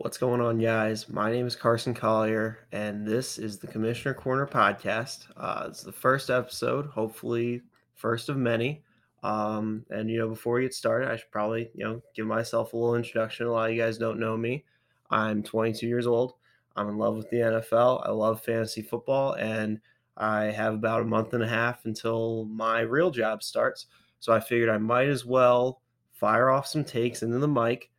What's 0.00 0.16
going 0.16 0.40
on, 0.40 0.58
guys? 0.58 1.08
My 1.08 1.28
name 1.28 1.44
is 1.44 1.56
Carson 1.56 1.92
Collier, 1.92 2.60
and 2.70 3.04
this 3.04 3.36
is 3.36 3.58
the 3.58 3.66
Commissioner 3.66 4.14
Corner 4.14 4.46
podcast. 4.46 5.26
Uh, 5.36 5.64
it's 5.66 5.82
the 5.82 5.90
first 5.90 6.30
episode, 6.30 6.86
hopefully, 6.86 7.62
first 7.96 8.28
of 8.28 8.36
many. 8.36 8.84
Um, 9.24 9.84
and 9.90 10.08
you 10.08 10.20
know, 10.20 10.28
before 10.28 10.54
we 10.54 10.62
get 10.62 10.72
started, 10.72 11.10
I 11.10 11.16
should 11.16 11.32
probably 11.32 11.72
you 11.74 11.84
know 11.84 12.00
give 12.14 12.28
myself 12.28 12.72
a 12.72 12.76
little 12.76 12.94
introduction. 12.94 13.48
A 13.48 13.50
lot 13.50 13.70
of 13.70 13.74
you 13.74 13.82
guys 13.82 13.98
don't 13.98 14.20
know 14.20 14.36
me. 14.36 14.64
I'm 15.10 15.42
22 15.42 15.88
years 15.88 16.06
old. 16.06 16.34
I'm 16.76 16.88
in 16.88 16.96
love 16.96 17.16
with 17.16 17.28
the 17.30 17.38
NFL. 17.38 18.06
I 18.06 18.12
love 18.12 18.40
fantasy 18.44 18.82
football, 18.82 19.32
and 19.32 19.80
I 20.16 20.44
have 20.44 20.74
about 20.74 21.02
a 21.02 21.06
month 21.06 21.34
and 21.34 21.42
a 21.42 21.48
half 21.48 21.86
until 21.86 22.44
my 22.44 22.82
real 22.82 23.10
job 23.10 23.42
starts. 23.42 23.86
So 24.20 24.32
I 24.32 24.38
figured 24.38 24.68
I 24.70 24.78
might 24.78 25.08
as 25.08 25.26
well 25.26 25.80
fire 26.12 26.50
off 26.50 26.68
some 26.68 26.84
takes 26.84 27.24
into 27.24 27.40
the 27.40 27.48
mic 27.48 27.90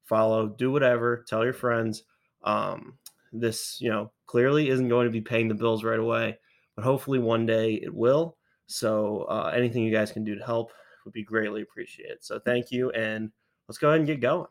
follow, 0.03 0.48
do 0.48 0.72
whatever. 0.72 1.25
Tell 1.28 1.44
your 1.44 1.53
friends. 1.53 2.03
Um, 2.43 2.98
this, 3.33 3.77
you 3.82 3.89
know, 3.89 4.11
clearly 4.26 4.70
isn't 4.70 4.89
going 4.89 5.05
to 5.05 5.11
be 5.11 5.21
paying 5.21 5.48
the 5.48 5.54
bills 5.54 5.83
right 5.83 5.99
away, 5.99 6.37
but 6.76 6.86
hopefully 6.86 7.20
one 7.20 7.45
day 7.45 7.76
it 7.76 7.93
will. 7.93 8.37
So 8.67 9.26
uh, 9.30 9.52
anything 9.55 9.83
you 9.83 9.92
guys 9.92 10.11
can 10.11 10.23
do 10.23 10.36
to 10.36 10.43
help 10.43 10.71
would 11.05 11.14
be 11.14 11.23
greatly 11.23 11.61
appreciated. 11.61 12.17
So 12.21 12.39
thank 12.39 12.71
you, 12.71 12.89
and 12.92 13.32
let's 13.67 13.77
go 13.77 13.89
ahead 13.89 13.99
and 13.99 14.08
get 14.08 14.21
going. 14.21 14.48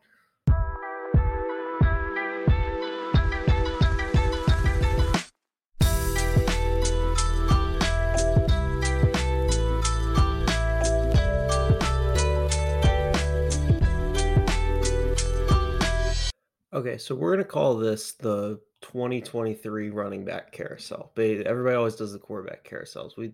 Okay, 16.76 16.98
so 16.98 17.14
we're 17.14 17.32
going 17.32 17.42
to 17.42 17.50
call 17.50 17.75
this 17.75 18.12
the 18.12 18.60
2023 18.82 19.88
running 19.88 20.26
back 20.26 20.53
carousel. 20.53 21.10
Everybody 21.16 21.75
always 21.75 21.97
does 21.97 22.12
the 22.12 22.19
quarterback 22.19 22.69
carousels. 22.69 23.16
We 23.16 23.32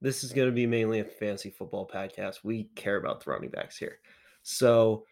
this 0.00 0.24
is 0.24 0.32
going 0.32 0.48
to 0.48 0.52
be 0.52 0.66
mainly 0.66 0.98
a 0.98 1.04
fantasy 1.04 1.50
football 1.50 1.88
podcast. 1.88 2.38
We 2.42 2.64
care 2.74 2.96
about 2.96 3.24
the 3.24 3.30
running 3.30 3.50
backs 3.50 3.76
here. 3.76 4.00
So 4.42 5.04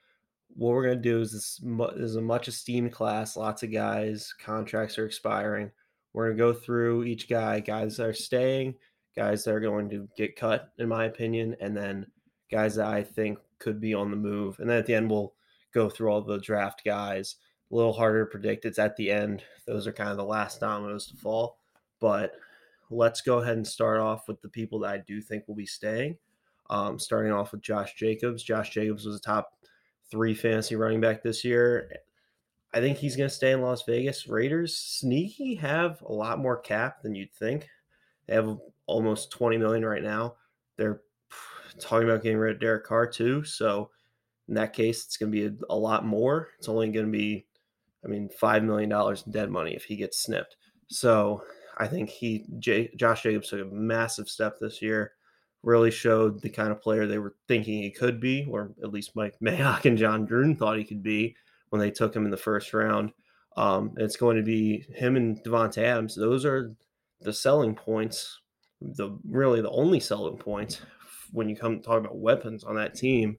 what 0.48 0.72
we're 0.72 0.82
going 0.82 0.96
to 0.96 1.08
do 1.08 1.20
is 1.20 1.30
this, 1.30 1.60
this 1.94 2.10
is 2.10 2.16
a 2.16 2.20
much 2.20 2.48
esteemed 2.48 2.90
class. 2.90 3.36
Lots 3.36 3.62
of 3.62 3.70
guys, 3.70 4.34
contracts 4.42 4.98
are 4.98 5.06
expiring. 5.06 5.70
We're 6.14 6.34
going 6.34 6.38
to 6.38 6.42
go 6.42 6.52
through 6.52 7.04
each 7.04 7.28
guy, 7.28 7.60
guys 7.60 7.96
that 7.98 8.08
are 8.08 8.12
staying, 8.12 8.74
guys 9.14 9.44
that 9.44 9.54
are 9.54 9.60
going 9.60 9.88
to 9.90 10.08
get 10.16 10.34
cut, 10.34 10.72
in 10.78 10.88
my 10.88 11.04
opinion, 11.04 11.54
and 11.60 11.76
then 11.76 12.08
guys 12.50 12.74
that 12.74 12.88
I 12.88 13.04
think 13.04 13.38
could 13.60 13.80
be 13.80 13.94
on 13.94 14.10
the 14.10 14.16
move. 14.16 14.58
And 14.58 14.68
then 14.68 14.78
at 14.78 14.86
the 14.86 14.96
end, 14.96 15.08
we'll 15.08 15.34
go 15.72 15.88
through 15.88 16.10
all 16.10 16.22
the 16.22 16.40
draft 16.40 16.82
guys 16.84 17.36
a 17.72 17.74
little 17.74 17.92
harder 17.92 18.24
to 18.24 18.30
predict. 18.30 18.66
It's 18.66 18.78
at 18.78 18.96
the 18.96 19.10
end. 19.10 19.42
Those 19.66 19.86
are 19.86 19.92
kind 19.92 20.10
of 20.10 20.18
the 20.18 20.24
last 20.24 20.60
dominoes 20.60 21.06
to 21.06 21.16
fall. 21.16 21.58
But 22.00 22.34
let's 22.90 23.22
go 23.22 23.38
ahead 23.38 23.56
and 23.56 23.66
start 23.66 23.98
off 23.98 24.28
with 24.28 24.40
the 24.42 24.48
people 24.48 24.80
that 24.80 24.92
I 24.92 24.98
do 25.06 25.20
think 25.20 25.48
will 25.48 25.54
be 25.54 25.66
staying. 25.66 26.18
Um, 26.68 26.98
starting 26.98 27.32
off 27.32 27.52
with 27.52 27.62
Josh 27.62 27.94
Jacobs. 27.94 28.42
Josh 28.42 28.70
Jacobs 28.70 29.06
was 29.06 29.16
a 29.16 29.20
top 29.20 29.52
three 30.10 30.34
fantasy 30.34 30.76
running 30.76 31.00
back 31.00 31.22
this 31.22 31.44
year. 31.44 31.90
I 32.74 32.80
think 32.80 32.98
he's 32.98 33.16
going 33.16 33.28
to 33.28 33.34
stay 33.34 33.52
in 33.52 33.60
Las 33.60 33.82
Vegas. 33.82 34.28
Raiders 34.28 34.76
sneaky 34.76 35.54
have 35.56 36.02
a 36.02 36.12
lot 36.12 36.38
more 36.38 36.58
cap 36.58 37.02
than 37.02 37.14
you'd 37.14 37.32
think. 37.34 37.68
They 38.26 38.34
have 38.34 38.58
almost 38.86 39.30
20 39.32 39.58
million 39.58 39.84
right 39.84 40.02
now. 40.02 40.36
They're 40.76 41.02
talking 41.78 42.08
about 42.08 42.22
getting 42.22 42.38
rid 42.38 42.54
of 42.54 42.60
Derek 42.60 42.84
Carr 42.84 43.06
too. 43.06 43.44
So 43.44 43.90
in 44.48 44.54
that 44.54 44.72
case, 44.72 45.04
it's 45.04 45.16
going 45.16 45.32
to 45.32 45.38
be 45.38 45.46
a, 45.46 45.74
a 45.74 45.76
lot 45.76 46.04
more. 46.04 46.48
It's 46.58 46.68
only 46.68 46.90
going 46.90 47.06
to 47.06 47.12
be 47.12 47.46
I 48.04 48.08
mean, 48.08 48.28
$5 48.40 48.64
million 48.64 48.92
in 48.92 49.32
dead 49.32 49.50
money 49.50 49.74
if 49.74 49.84
he 49.84 49.96
gets 49.96 50.18
snipped. 50.18 50.56
So 50.88 51.42
I 51.78 51.86
think 51.86 52.10
he, 52.10 52.44
J, 52.58 52.90
Josh 52.96 53.22
Jacobs 53.22 53.48
took 53.48 53.60
a 53.60 53.74
massive 53.74 54.28
step 54.28 54.58
this 54.60 54.82
year, 54.82 55.12
really 55.62 55.90
showed 55.90 56.40
the 56.40 56.50
kind 56.50 56.72
of 56.72 56.82
player 56.82 57.06
they 57.06 57.18
were 57.18 57.36
thinking 57.48 57.82
he 57.82 57.90
could 57.90 58.20
be, 58.20 58.46
or 58.48 58.72
at 58.82 58.92
least 58.92 59.16
Mike 59.16 59.36
Mayock 59.42 59.84
and 59.84 59.98
Jon 59.98 60.26
Gruden 60.26 60.58
thought 60.58 60.78
he 60.78 60.84
could 60.84 61.02
be 61.02 61.36
when 61.70 61.80
they 61.80 61.90
took 61.90 62.14
him 62.14 62.24
in 62.24 62.30
the 62.30 62.36
first 62.36 62.74
round. 62.74 63.12
Um, 63.56 63.92
it's 63.96 64.16
going 64.16 64.36
to 64.36 64.42
be 64.42 64.84
him 64.94 65.16
and 65.16 65.42
Davante 65.44 65.78
Adams. 65.78 66.14
Those 66.14 66.44
are 66.44 66.74
the 67.20 67.32
selling 67.32 67.74
points, 67.74 68.40
the 68.80 69.18
really 69.28 69.60
the 69.60 69.70
only 69.70 70.00
selling 70.00 70.38
points 70.38 70.80
when 71.32 71.48
you 71.48 71.56
come 71.56 71.80
talk 71.80 72.00
about 72.00 72.18
weapons 72.18 72.64
on 72.64 72.76
that 72.76 72.94
team. 72.94 73.38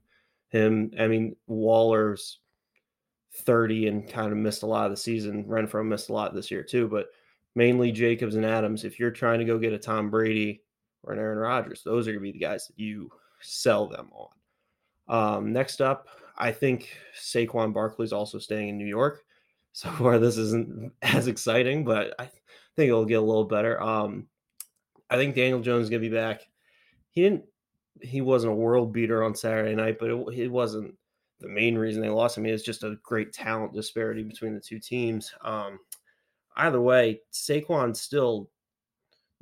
Him, 0.49 0.91
I 0.99 1.07
mean, 1.07 1.35
Waller's 1.47 2.39
30 3.35 3.87
and 3.87 4.07
kind 4.07 4.31
of 4.31 4.37
missed 4.37 4.63
a 4.63 4.67
lot 4.67 4.85
of 4.85 4.91
the 4.91 4.97
season. 4.97 5.43
Renfrow 5.45 5.85
missed 5.85 6.09
a 6.09 6.13
lot 6.13 6.33
this 6.33 6.51
year 6.51 6.63
too, 6.63 6.87
but 6.87 7.07
mainly 7.55 7.91
Jacobs 7.91 8.35
and 8.35 8.45
Adams. 8.45 8.83
If 8.83 8.99
you're 8.99 9.11
trying 9.11 9.39
to 9.39 9.45
go 9.45 9.57
get 9.57 9.73
a 9.73 9.77
Tom 9.77 10.09
Brady 10.09 10.61
or 11.03 11.13
an 11.13 11.19
Aaron 11.19 11.39
Rodgers, 11.39 11.81
those 11.83 12.07
are 12.07 12.11
going 12.11 12.23
to 12.23 12.31
be 12.31 12.37
the 12.37 12.45
guys 12.45 12.67
that 12.67 12.79
you 12.79 13.09
sell 13.41 13.87
them 13.87 14.09
on. 14.13 14.29
Um, 15.07 15.53
next 15.53 15.81
up, 15.81 16.07
I 16.37 16.51
think 16.51 16.89
Saquon 17.19 17.73
Barkley 17.73 18.05
is 18.05 18.13
also 18.13 18.39
staying 18.39 18.69
in 18.69 18.77
New 18.77 18.87
York. 18.87 19.23
So 19.75 19.89
far, 19.89 20.19
this 20.19 20.37
isn't 20.37 20.93
as 21.01 21.25
exciting, 21.25 21.83
but 21.83 22.13
I 22.19 22.29
think 22.75 22.89
it'll 22.89 23.05
get 23.05 23.15
a 23.15 23.21
little 23.21 23.45
better. 23.45 23.81
Um, 23.81 24.27
I 25.09 25.15
think 25.15 25.33
Daniel 25.33 25.61
Jones 25.61 25.85
is 25.85 25.89
going 25.89 26.03
to 26.03 26.07
be 26.07 26.15
back. 26.15 26.41
He 27.09 27.23
didn't. 27.23 27.45
He 27.99 28.21
wasn't 28.21 28.53
a 28.53 28.55
world 28.55 28.93
beater 28.93 29.23
on 29.23 29.33
Saturday 29.33 29.73
night, 29.73 29.97
but 29.99 30.11
it, 30.11 30.27
it 30.37 30.51
wasn't 30.51 30.93
the 31.43 31.49
main 31.49 31.77
reason 31.77 32.01
they 32.01 32.09
lost. 32.09 32.37
I 32.37 32.41
mean, 32.41 32.53
it's 32.53 32.63
just 32.63 32.83
a 32.83 32.97
great 33.03 33.33
talent 33.33 33.73
disparity 33.73 34.23
between 34.23 34.55
the 34.55 34.61
two 34.61 34.79
teams. 34.79 35.31
Um, 35.43 35.77
either 36.55 36.81
way, 36.81 37.21
Saquon's 37.31 38.01
still 38.01 38.49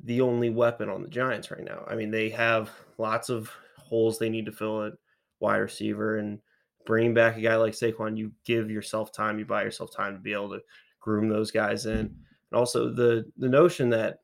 the 0.04 0.20
only 0.20 0.50
weapon 0.50 0.90
on 0.90 1.02
the 1.02 1.08
Giants 1.08 1.50
right 1.50 1.64
now. 1.64 1.84
I 1.88 1.94
mean, 1.94 2.10
they 2.10 2.28
have 2.30 2.70
lots 2.98 3.30
of 3.30 3.50
holes 3.78 4.18
they 4.18 4.28
need 4.28 4.46
to 4.46 4.52
fill 4.52 4.84
at 4.84 4.94
wide 5.40 5.58
receiver, 5.58 6.18
and 6.18 6.40
bringing 6.84 7.14
back 7.14 7.36
a 7.36 7.40
guy 7.40 7.56
like 7.56 7.74
Saquon, 7.74 8.18
you 8.18 8.32
give 8.44 8.70
yourself 8.70 9.12
time, 9.12 9.38
you 9.38 9.44
buy 9.44 9.62
yourself 9.62 9.94
time 9.94 10.14
to 10.14 10.20
be 10.20 10.32
able 10.32 10.50
to 10.50 10.60
groom 11.00 11.28
those 11.28 11.52
guys 11.52 11.86
in. 11.86 11.98
And 11.98 12.14
also 12.52 12.92
the 12.92 13.24
the 13.38 13.48
notion 13.48 13.90
that 13.90 14.18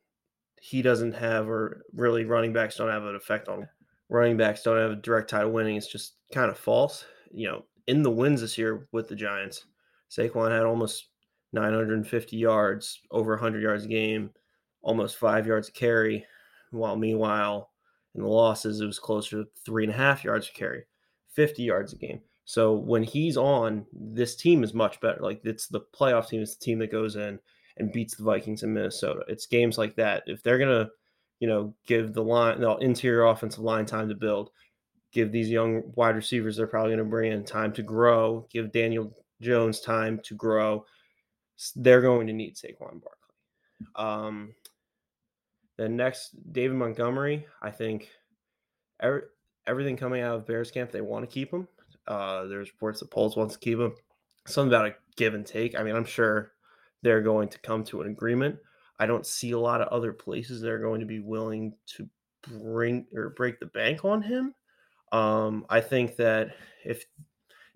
he 0.61 0.83
doesn't 0.83 1.13
have, 1.13 1.49
or 1.49 1.85
really 1.95 2.25
running 2.25 2.53
backs 2.53 2.77
don't 2.77 2.91
have 2.91 3.05
an 3.05 3.15
effect 3.15 3.49
on 3.49 3.69
running 4.09 4.37
backs 4.37 4.63
don't 4.63 4.79
have 4.79 4.91
a 4.91 4.97
direct 4.97 5.31
tie 5.31 5.43
to 5.43 5.49
winning 5.49 5.77
is 5.77 5.87
just 5.87 6.15
kind 6.33 6.51
of 6.51 6.59
false. 6.59 7.05
You 7.31 7.49
know, 7.49 7.65
in 7.87 8.03
the 8.03 8.11
wins 8.11 8.41
this 8.41 8.59
year 8.59 8.89
with 8.93 9.09
the 9.09 9.17
Giants, 9.17 9.65
Saquon 10.11 10.51
had 10.51 10.65
almost 10.65 11.09
950 11.53 12.37
yards, 12.37 13.01
over 13.11 13.33
100 13.33 13.63
yards 13.63 13.85
a 13.85 13.89
game, 13.89 14.31
almost 14.83 15.17
five 15.17 15.47
yards 15.47 15.69
a 15.69 15.73
carry. 15.73 16.25
While 16.71 16.97
meanwhile, 16.97 17.71
in 18.15 18.23
the 18.23 18.29
losses, 18.29 18.81
it 18.81 18.87
was 18.87 18.99
closer 18.99 19.43
to 19.43 19.49
three 19.65 19.85
and 19.85 19.93
a 19.93 19.97
half 19.97 20.25
yards 20.25 20.49
a 20.49 20.59
carry, 20.59 20.85
50 21.35 21.63
yards 21.63 21.93
a 21.93 21.97
game. 21.97 22.21
So 22.45 22.75
when 22.75 23.03
he's 23.03 23.37
on, 23.37 23.85
this 23.93 24.35
team 24.35 24.65
is 24.65 24.73
much 24.73 25.01
better. 25.01 25.21
Like 25.21 25.41
it's 25.45 25.67
the 25.67 25.83
playoff 25.95 26.29
team, 26.29 26.43
it's 26.43 26.57
the 26.57 26.65
team 26.65 26.79
that 26.79 26.91
goes 26.91 27.17
in 27.17 27.39
and 27.77 27.93
beats 27.93 28.17
the 28.17 28.25
Vikings 28.25 28.63
in 28.63 28.73
Minnesota. 28.73 29.21
It's 29.29 29.47
games 29.47 29.79
like 29.79 29.97
that. 29.97 30.23
If 30.27 30.43
they're 30.43 30.59
gonna, 30.59 30.89
you 31.41 31.49
know, 31.49 31.75
give 31.87 32.13
the 32.13 32.25
line 32.25 32.61
the 32.61 32.77
interior 32.77 33.27
offensive 33.27 33.63
line 33.63 33.87
time 33.87 34.09
to 34.09 34.15
build, 34.15 34.51
give 35.13 35.33
these 35.33 35.49
young 35.49 35.83
wide 35.95 36.17
receivers 36.17 36.57
they're 36.57 36.67
probably 36.67 36.93
gonna 36.93 37.05
bring 37.05 37.33
in 37.33 37.45
time 37.45 37.73
to 37.73 37.83
grow, 37.83 38.47
give 38.51 38.73
Daniel 38.73 39.15
Jones 39.41 39.81
time 39.81 40.21
to 40.25 40.35
grow, 40.35 40.85
they're 41.77 42.03
going 42.03 42.27
to 42.27 42.33
need 42.33 42.57
Saquon 42.57 43.01
Barkley. 43.03 43.95
Um, 43.97 44.55
then 45.77 45.97
next, 45.97 46.35
David 46.53 46.77
Montgomery. 46.77 47.47
I 47.63 47.71
think 47.71 48.09
every, 49.01 49.23
everything 49.67 49.97
coming 49.97 50.23
out 50.23 50.37
of 50.37 50.47
Bears 50.47 50.71
camp, 50.71 50.91
they 50.91 51.01
want 51.01 51.29
to 51.29 51.33
keep 51.33 51.53
him. 51.53 51.69
Uh, 52.07 52.47
there's 52.47 52.73
reports 52.73 53.01
that 53.01 53.11
Poles 53.11 53.37
wants 53.37 53.55
to 53.55 53.61
keep 53.61 53.79
him. 53.79 53.95
Something 54.47 54.75
about 54.75 54.87
a 54.87 54.95
give 55.17 55.35
and 55.35 55.47
take. 55.47 55.79
I 55.79 55.83
mean, 55.83 55.95
I'm 55.95 56.05
sure 56.05 56.53
they're 57.03 57.23
going 57.23 57.49
to 57.49 57.59
come 57.61 57.85
to 57.85 58.01
an 58.01 58.11
agreement. 58.11 58.57
I 58.99 59.07
don't 59.07 59.27
see 59.27 59.53
a 59.53 59.59
lot 59.59 59.81
of 59.81 59.89
other 59.89 60.13
places 60.13 60.61
that 60.61 60.71
are 60.71 60.81
going 60.81 61.01
to 61.01 61.07
be 61.07 61.21
willing 61.21 61.75
to 61.97 62.09
bring 62.49 63.07
or 63.15 63.31
break 63.31 63.61
the 63.61 63.67
bank 63.67 64.05
on 64.05 64.23
him. 64.23 64.55
Um, 65.13 65.67
I 65.69 65.81
think 65.81 66.17
that 66.17 66.55
if 66.85 67.05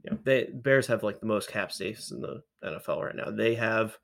you 0.05 0.11
know, 0.11 0.19
they 0.25 0.49
Bears 0.53 0.87
have 0.87 1.03
like 1.03 1.21
the 1.21 1.27
most 1.27 1.49
cap 1.49 1.73
space 1.73 2.11
in 2.11 2.21
the 2.21 2.43
NFL 2.65 3.03
right 3.03 3.17
now. 3.17 3.31
They 3.31 3.55
have 3.55 3.99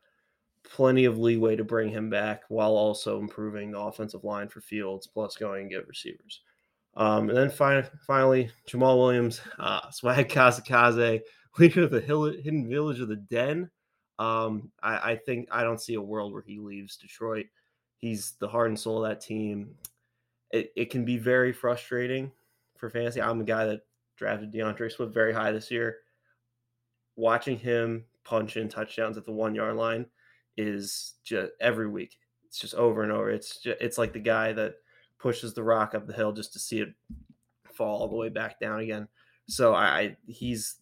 plenty 0.64 1.04
of 1.04 1.18
leeway 1.18 1.56
to 1.56 1.64
bring 1.64 1.88
him 1.88 2.10
back 2.10 2.42
while 2.48 2.72
also 2.72 3.18
improving 3.18 3.70
the 3.70 3.80
offensive 3.80 4.24
line 4.24 4.48
for 4.48 4.60
Fields, 4.60 5.06
plus 5.06 5.36
going 5.36 5.62
and 5.62 5.70
get 5.70 5.88
receivers. 5.88 6.42
Um, 6.96 7.28
and 7.28 7.38
then 7.38 7.50
fin- 7.50 7.88
finally, 8.06 8.50
Jamaal 8.68 8.98
Williams, 8.98 9.40
uh, 9.58 9.90
Swag 9.90 10.28
Kazakaze, 10.32 11.20
leader 11.58 11.84
of 11.84 11.90
the 11.90 12.00
hidden 12.00 12.68
village 12.68 13.00
of 13.00 13.08
the 13.08 13.16
Den. 13.16 13.70
Um, 14.18 14.72
I, 14.82 15.12
I, 15.12 15.16
think 15.16 15.48
I 15.52 15.62
don't 15.62 15.80
see 15.80 15.94
a 15.94 16.02
world 16.02 16.32
where 16.32 16.42
he 16.42 16.58
leaves 16.58 16.96
Detroit. 16.96 17.46
He's 17.98 18.32
the 18.40 18.48
heart 18.48 18.68
and 18.68 18.78
soul 18.78 19.04
of 19.04 19.08
that 19.08 19.20
team. 19.20 19.76
It, 20.50 20.72
it 20.74 20.90
can 20.90 21.04
be 21.04 21.18
very 21.18 21.52
frustrating 21.52 22.32
for 22.78 22.90
fantasy. 22.90 23.20
I'm 23.20 23.40
a 23.40 23.44
guy 23.44 23.66
that 23.66 23.80
drafted 24.16 24.52
D'Andre 24.52 24.88
Swift 24.88 25.12
very 25.12 25.32
high 25.32 25.52
this 25.52 25.70
year. 25.70 25.98
Watching 27.16 27.58
him 27.58 28.04
punch 28.24 28.56
in 28.56 28.68
touchdowns 28.68 29.16
at 29.16 29.24
the 29.24 29.32
one 29.32 29.54
yard 29.54 29.76
line 29.76 30.06
is 30.56 31.14
just 31.24 31.52
every 31.60 31.88
week. 31.88 32.16
It's 32.46 32.58
just 32.58 32.74
over 32.74 33.02
and 33.02 33.12
over. 33.12 33.30
It's 33.30 33.60
just, 33.60 33.80
it's 33.80 33.98
like 33.98 34.12
the 34.12 34.18
guy 34.18 34.52
that 34.52 34.76
pushes 35.18 35.52
the 35.52 35.62
rock 35.62 35.94
up 35.94 36.06
the 36.06 36.12
hill 36.12 36.32
just 36.32 36.52
to 36.52 36.58
see 36.58 36.80
it 36.80 36.88
fall 37.72 38.00
all 38.00 38.08
the 38.08 38.16
way 38.16 38.28
back 38.28 38.60
down 38.60 38.80
again. 38.80 39.08
So 39.48 39.74
I, 39.74 39.86
I 39.86 40.16
he's 40.26 40.76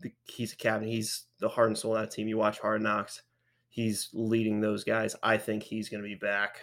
the, 0.00 0.12
he's 0.24 0.52
a 0.52 0.56
captain. 0.56 0.88
He's 0.88 1.24
the 1.40 1.48
heart 1.48 1.68
and 1.68 1.78
soul 1.78 1.96
of 1.96 2.02
that 2.02 2.10
team. 2.10 2.28
You 2.28 2.36
watch 2.36 2.58
Hard 2.58 2.82
Knocks. 2.82 3.22
He's 3.68 4.08
leading 4.12 4.60
those 4.60 4.84
guys. 4.84 5.14
I 5.22 5.36
think 5.36 5.62
he's 5.62 5.88
going 5.88 6.02
to 6.02 6.08
be 6.08 6.14
back. 6.14 6.60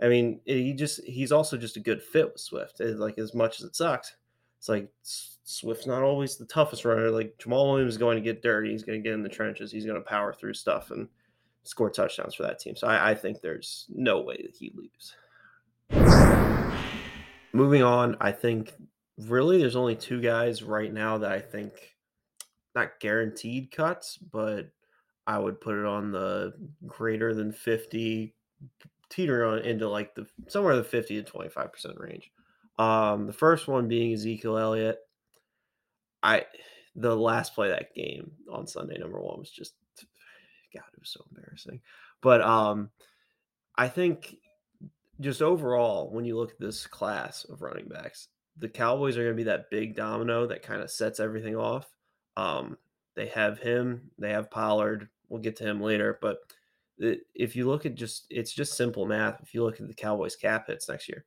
I 0.00 0.08
mean, 0.08 0.40
eh, 0.46 0.54
he 0.54 0.72
just 0.72 1.04
he's 1.04 1.32
also 1.32 1.56
just 1.56 1.76
a 1.76 1.80
good 1.80 2.02
fit 2.02 2.32
with 2.32 2.40
Swift. 2.40 2.80
It, 2.80 2.98
like 2.98 3.18
as 3.18 3.34
much 3.34 3.60
as 3.60 3.66
it 3.66 3.76
sucks, 3.76 4.14
it's 4.58 4.68
like 4.68 4.90
Swift's 5.02 5.86
not 5.86 6.02
always 6.02 6.36
the 6.36 6.44
toughest 6.44 6.84
runner. 6.84 7.10
Like 7.10 7.36
Jamaal 7.38 7.70
Williams 7.70 7.94
is 7.94 7.98
going 7.98 8.16
to 8.16 8.22
get 8.22 8.42
dirty. 8.42 8.72
He's 8.72 8.84
going 8.84 9.02
to 9.02 9.08
get 9.08 9.14
in 9.14 9.22
the 9.22 9.28
trenches. 9.28 9.72
He's 9.72 9.86
going 9.86 9.96
to 9.96 10.08
power 10.08 10.32
through 10.32 10.54
stuff 10.54 10.90
and 10.90 11.08
score 11.64 11.90
touchdowns 11.90 12.34
for 12.34 12.44
that 12.44 12.58
team. 12.58 12.76
So 12.76 12.86
I, 12.86 13.10
I 13.10 13.14
think 13.14 13.40
there's 13.40 13.86
no 13.88 14.20
way 14.20 14.36
that 14.36 14.54
he 14.54 14.72
leaves. 14.74 15.14
Moving 17.52 17.82
on, 17.82 18.16
I 18.20 18.32
think 18.32 18.74
really 19.18 19.58
there's 19.58 19.76
only 19.76 19.96
two 19.96 20.20
guys 20.20 20.62
right 20.62 20.92
now 20.92 21.18
that 21.18 21.32
I 21.32 21.40
think 21.40 21.96
not 22.74 23.00
guaranteed 23.00 23.70
cuts, 23.70 24.16
but 24.16 24.70
I 25.26 25.38
would 25.38 25.60
put 25.60 25.76
it 25.76 25.84
on 25.84 26.12
the 26.12 26.54
greater 26.86 27.34
than 27.34 27.52
50 27.52 28.34
teeter 29.10 29.44
on 29.44 29.60
into 29.60 29.88
like 29.88 30.14
the 30.14 30.26
somewhere 30.48 30.76
the 30.76 30.84
50 30.84 31.22
to 31.22 31.30
25% 31.30 31.98
range. 31.98 32.30
Um, 32.78 33.26
the 33.26 33.32
first 33.32 33.68
one 33.68 33.88
being 33.88 34.12
Ezekiel 34.12 34.58
Elliott. 34.58 34.98
I 36.22 36.44
the 36.94 37.14
last 37.14 37.54
play 37.54 37.68
that 37.68 37.94
game 37.94 38.32
on 38.50 38.66
Sunday, 38.66 38.98
number 38.98 39.20
one, 39.20 39.38
was 39.38 39.50
just 39.50 39.74
God, 40.74 40.84
it 40.92 41.00
was 41.00 41.10
so 41.10 41.24
embarrassing. 41.30 41.80
But 42.20 42.42
um, 42.42 42.90
I 43.76 43.88
think 43.88 44.36
just 45.20 45.42
overall, 45.42 46.10
when 46.10 46.24
you 46.24 46.36
look 46.36 46.52
at 46.52 46.60
this 46.60 46.86
class 46.86 47.44
of 47.44 47.62
running 47.62 47.88
backs, 47.88 48.28
the 48.58 48.68
Cowboys 48.68 49.16
are 49.16 49.22
going 49.22 49.34
to 49.34 49.36
be 49.36 49.44
that 49.44 49.70
big 49.70 49.94
domino 49.94 50.46
that 50.46 50.62
kind 50.62 50.82
of 50.82 50.90
sets 50.90 51.20
everything 51.20 51.56
off. 51.56 51.86
Um, 52.36 52.76
they 53.14 53.26
have 53.28 53.58
him, 53.58 54.10
they 54.18 54.30
have 54.30 54.50
Pollard. 54.50 55.08
We'll 55.28 55.40
get 55.40 55.56
to 55.56 55.64
him 55.64 55.80
later, 55.80 56.18
but 56.22 56.38
if 56.98 57.54
you 57.56 57.68
look 57.68 57.86
at 57.86 57.94
just 57.94 58.26
it's 58.30 58.52
just 58.52 58.76
simple 58.76 59.06
math. 59.06 59.40
If 59.42 59.54
you 59.54 59.62
look 59.62 59.80
at 59.80 59.86
the 59.86 59.94
Cowboys 59.94 60.36
cap 60.36 60.66
hits 60.66 60.88
next 60.88 61.08
year, 61.08 61.24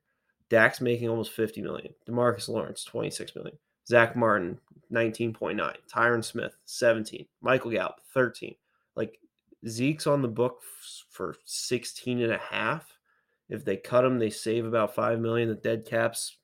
Dak's 0.48 0.80
making 0.80 1.08
almost 1.08 1.32
50 1.32 1.62
million. 1.62 1.94
Demarcus 2.08 2.48
Lawrence 2.48 2.84
26 2.84 3.34
million. 3.36 3.56
Zack 3.88 4.14
Martin 4.16 4.58
19.9. 4.92 5.74
Tyron 5.92 6.24
Smith 6.24 6.56
17. 6.66 7.26
Michael 7.40 7.70
Gallup 7.70 8.00
13. 8.12 8.54
Like 8.94 9.18
Zeke's 9.66 10.06
on 10.06 10.22
the 10.22 10.28
book 10.28 10.60
for 11.10 11.36
16 11.44 12.20
and 12.20 12.32
a 12.32 12.38
half. 12.38 12.98
If 13.48 13.64
they 13.64 13.76
cut 13.76 14.04
him, 14.04 14.18
they 14.18 14.30
save 14.30 14.66
about 14.66 14.94
5 14.94 15.20
million. 15.20 15.48
The 15.48 15.54
dead 15.54 15.86
cap's 15.86 16.36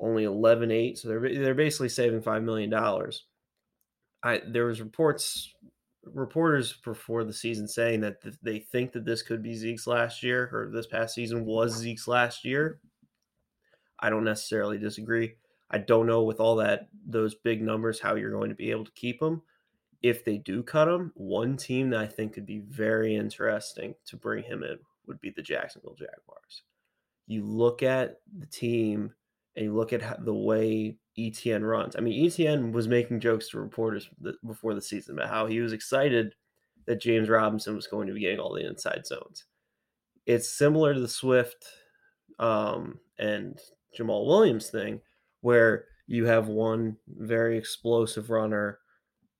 only 0.00 0.24
11.8. 0.24 0.98
So 0.98 1.08
they're, 1.08 1.20
they're 1.20 1.54
basically 1.54 1.88
saving 1.88 2.22
$5 2.22 2.42
million. 2.42 2.72
I, 4.22 4.42
there 4.46 4.66
was 4.66 4.80
reports, 4.80 5.54
reporters 6.04 6.74
before 6.84 7.24
the 7.24 7.32
season 7.32 7.68
saying 7.68 8.00
that 8.00 8.22
th- 8.22 8.36
they 8.42 8.60
think 8.60 8.92
that 8.92 9.04
this 9.04 9.22
could 9.22 9.42
be 9.42 9.54
Zeke's 9.54 9.86
last 9.86 10.22
year 10.22 10.48
or 10.52 10.70
this 10.72 10.86
past 10.86 11.14
season 11.14 11.44
was 11.44 11.74
Zeke's 11.74 12.08
last 12.08 12.44
year. 12.44 12.80
I 13.98 14.10
don't 14.10 14.24
necessarily 14.24 14.78
disagree. 14.78 15.34
I 15.70 15.78
don't 15.78 16.06
know 16.06 16.22
with 16.22 16.40
all 16.40 16.56
that, 16.56 16.88
those 17.06 17.34
big 17.34 17.60
numbers, 17.60 18.00
how 18.00 18.14
you're 18.14 18.30
going 18.30 18.48
to 18.48 18.54
be 18.54 18.70
able 18.70 18.84
to 18.84 18.92
keep 18.92 19.20
them 19.20 19.42
if 20.02 20.24
they 20.24 20.38
do 20.38 20.62
cut 20.62 20.88
him, 20.88 21.12
one 21.14 21.56
team 21.56 21.90
that 21.90 22.00
I 22.00 22.06
think 22.06 22.32
could 22.34 22.46
be 22.46 22.60
very 22.60 23.16
interesting 23.16 23.94
to 24.06 24.16
bring 24.16 24.44
him 24.44 24.62
in 24.62 24.78
would 25.06 25.20
be 25.20 25.30
the 25.30 25.42
Jacksonville 25.42 25.96
Jaguars. 25.98 26.62
You 27.26 27.44
look 27.44 27.82
at 27.82 28.20
the 28.38 28.46
team 28.46 29.12
and 29.56 29.64
you 29.66 29.74
look 29.74 29.92
at 29.92 30.24
the 30.24 30.34
way 30.34 30.96
ETN 31.18 31.68
runs. 31.68 31.96
I 31.96 32.00
mean, 32.00 32.24
ETN 32.26 32.72
was 32.72 32.88
making 32.88 33.20
jokes 33.20 33.48
to 33.50 33.60
reporters 33.60 34.08
before 34.46 34.74
the 34.74 34.80
season 34.80 35.18
about 35.18 35.30
how 35.30 35.46
he 35.46 35.60
was 35.60 35.72
excited 35.72 36.34
that 36.86 37.00
James 37.00 37.28
Robinson 37.28 37.74
was 37.74 37.86
going 37.86 38.06
to 38.06 38.14
be 38.14 38.20
getting 38.20 38.38
all 38.38 38.54
the 38.54 38.66
inside 38.66 39.06
zones. 39.06 39.44
It's 40.26 40.48
similar 40.48 40.94
to 40.94 41.00
the 41.00 41.08
Swift 41.08 41.66
um, 42.38 42.98
and 43.18 43.58
Jamaal 43.98 44.26
Williams 44.26 44.70
thing, 44.70 45.00
where 45.40 45.86
you 46.06 46.24
have 46.26 46.48
one 46.48 46.96
very 47.06 47.58
explosive 47.58 48.30
runner 48.30 48.78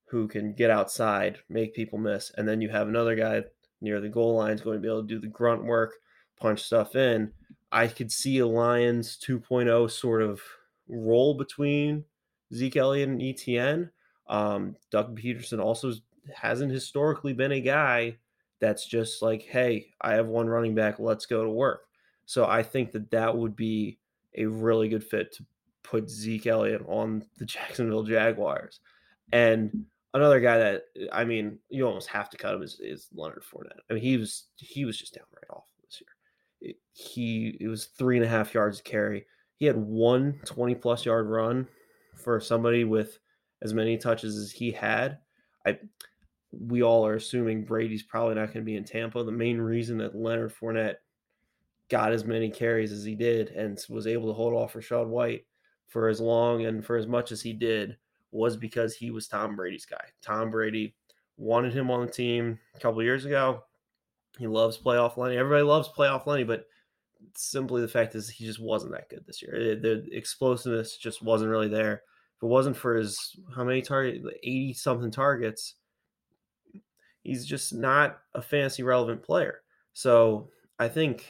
who 0.08 0.26
can 0.26 0.54
get 0.54 0.70
outside, 0.70 1.38
make 1.48 1.74
people 1.74 1.98
miss, 1.98 2.32
and 2.36 2.48
then 2.48 2.60
you 2.60 2.68
have 2.68 2.88
another 2.88 3.14
guy 3.14 3.42
near 3.80 4.00
the 4.00 4.08
goal 4.08 4.36
line 4.36 4.54
is 4.54 4.60
going 4.60 4.76
to 4.76 4.82
be 4.82 4.88
able 4.88 5.02
to 5.02 5.08
do 5.08 5.20
the 5.20 5.26
grunt 5.26 5.64
work, 5.64 5.94
punch 6.40 6.62
stuff 6.62 6.96
in. 6.96 7.30
I 7.70 7.86
could 7.86 8.10
see 8.10 8.38
a 8.38 8.46
Lions 8.46 9.18
2.0 9.26 9.90
sort 9.90 10.22
of 10.22 10.40
role 10.88 11.34
between 11.34 12.04
Zeke 12.54 12.76
Elliott 12.76 13.08
and 13.08 13.20
ETN. 13.20 13.90
Um, 14.28 14.76
Doug 14.90 15.18
Pederson 15.18 15.60
also 15.60 15.92
hasn't 16.34 16.72
historically 16.72 17.32
been 17.32 17.52
a 17.52 17.60
guy 17.60 18.16
that's 18.60 18.86
just 18.86 19.22
like, 19.22 19.42
hey, 19.42 19.90
I 20.00 20.14
have 20.14 20.28
one 20.28 20.48
running 20.48 20.74
back, 20.74 20.98
let's 20.98 21.26
go 21.26 21.42
to 21.42 21.50
work. 21.50 21.82
So 22.26 22.46
I 22.46 22.62
think 22.62 22.92
that 22.92 23.10
that 23.10 23.36
would 23.36 23.56
be 23.56 23.98
a 24.36 24.46
really 24.46 24.88
good 24.88 25.04
fit 25.04 25.32
to 25.34 25.44
put 25.82 26.10
Zeke 26.10 26.46
Elliott 26.46 26.82
on 26.86 27.24
the 27.38 27.44
Jacksonville 27.46 28.02
Jaguars. 28.02 28.80
And 29.32 29.86
another 30.14 30.40
guy 30.40 30.58
that 30.58 30.82
I 31.12 31.24
mean, 31.24 31.58
you 31.68 31.86
almost 31.86 32.08
have 32.08 32.30
to 32.30 32.36
cut 32.36 32.54
him 32.54 32.62
is, 32.62 32.78
is 32.80 33.08
Leonard 33.14 33.42
Fournette. 33.42 33.80
I 33.90 33.94
mean, 33.94 34.02
he 34.02 34.16
was 34.16 34.44
he 34.56 34.84
was 34.84 34.98
just 34.98 35.14
downright 35.14 35.50
awful 35.50 35.66
this 35.82 36.00
year. 36.00 36.70
It, 36.70 36.76
he 36.92 37.56
it 37.60 37.68
was 37.68 37.86
three 37.86 38.16
and 38.16 38.26
a 38.26 38.28
half 38.28 38.54
yards 38.54 38.78
to 38.78 38.82
carry. 38.82 39.26
He 39.58 39.66
had 39.66 39.76
one 39.76 40.40
20 40.44 40.74
plus 40.76 41.04
yard 41.04 41.28
run 41.28 41.68
for 42.14 42.40
somebody 42.40 42.84
with 42.84 43.18
as 43.62 43.74
many 43.74 43.96
touches 43.96 44.36
as 44.36 44.50
he 44.50 44.70
had. 44.70 45.18
I 45.66 45.78
we 46.50 46.82
all 46.82 47.06
are 47.06 47.14
assuming 47.14 47.64
Brady's 47.64 48.02
probably 48.02 48.36
not 48.36 48.46
going 48.46 48.60
to 48.60 48.62
be 48.62 48.76
in 48.76 48.84
Tampa. 48.84 49.22
The 49.22 49.32
main 49.32 49.58
reason 49.60 49.98
that 49.98 50.16
Leonard 50.16 50.52
Fournette 50.54 50.96
got 51.90 52.12
as 52.12 52.24
many 52.24 52.50
carries 52.50 52.92
as 52.92 53.04
he 53.04 53.14
did 53.14 53.50
and 53.50 53.78
was 53.88 54.06
able 54.06 54.28
to 54.28 54.34
hold 54.34 54.54
off 54.54 54.74
Rachaad 54.74 55.08
White 55.08 55.44
for 55.86 56.08
as 56.08 56.20
long 56.20 56.66
and 56.66 56.84
for 56.84 56.96
as 56.96 57.06
much 57.06 57.32
as 57.32 57.42
he 57.42 57.52
did 57.52 57.96
was 58.30 58.56
because 58.56 58.94
he 58.94 59.10
was 59.10 59.28
Tom 59.28 59.56
Brady's 59.56 59.86
guy. 59.86 60.04
Tom 60.22 60.50
Brady 60.50 60.94
wanted 61.36 61.72
him 61.72 61.90
on 61.90 62.06
the 62.06 62.12
team 62.12 62.58
a 62.74 62.80
couple 62.80 63.02
years 63.02 63.24
ago. 63.24 63.64
He 64.38 64.46
loves 64.46 64.78
playoff 64.78 65.16
Lenny. 65.16 65.36
Everybody 65.36 65.62
loves 65.62 65.88
playoff 65.88 66.26
Lenny, 66.26 66.44
but 66.44 66.66
simply 67.34 67.80
the 67.80 67.88
fact 67.88 68.14
is 68.14 68.28
he 68.28 68.44
just 68.44 68.60
wasn't 68.60 68.92
that 68.92 69.08
good 69.08 69.24
this 69.26 69.42
year. 69.42 69.76
The 69.76 70.06
explosiveness 70.12 70.96
just 70.96 71.22
wasn't 71.22 71.50
really 71.50 71.68
there. 71.68 72.02
If 72.36 72.42
it 72.42 72.46
wasn't 72.46 72.76
for 72.76 72.96
his 72.96 73.38
how 73.54 73.64
many 73.64 73.82
target 73.82 74.22
80 74.42 74.74
something 74.74 75.10
targets, 75.10 75.74
he's 77.22 77.46
just 77.46 77.74
not 77.74 78.18
a 78.34 78.42
fantasy 78.42 78.82
relevant 78.82 79.22
player. 79.22 79.62
So 79.92 80.50
I 80.78 80.88
think 80.88 81.26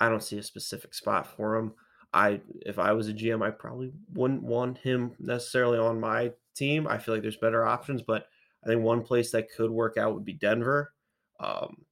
I 0.00 0.08
don't 0.08 0.22
see 0.22 0.38
a 0.38 0.42
specific 0.42 0.94
spot 0.94 1.26
for 1.26 1.56
him. 1.56 1.72
I 2.12 2.40
if 2.66 2.78
I 2.78 2.92
was 2.92 3.08
a 3.08 3.14
GM, 3.14 3.42
I 3.42 3.50
probably 3.50 3.92
wouldn't 4.12 4.42
want 4.42 4.78
him 4.78 5.12
necessarily 5.18 5.78
on 5.78 6.00
my 6.00 6.32
team. 6.54 6.86
I 6.86 6.98
feel 6.98 7.14
like 7.14 7.22
there's 7.22 7.36
better 7.36 7.64
options, 7.64 8.02
but 8.02 8.26
I 8.64 8.68
think 8.68 8.82
one 8.82 9.02
place 9.02 9.30
that 9.32 9.50
could 9.50 9.70
work 9.70 9.96
out 9.96 10.14
would 10.14 10.24
be 10.24 10.34
Denver. 10.34 10.92
Um, 11.40 11.84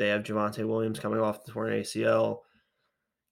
they 0.00 0.08
have 0.08 0.22
Javonte 0.22 0.66
Williams 0.66 0.98
coming 0.98 1.20
off 1.20 1.44
the 1.44 1.52
torn 1.52 1.72
ACL. 1.72 2.38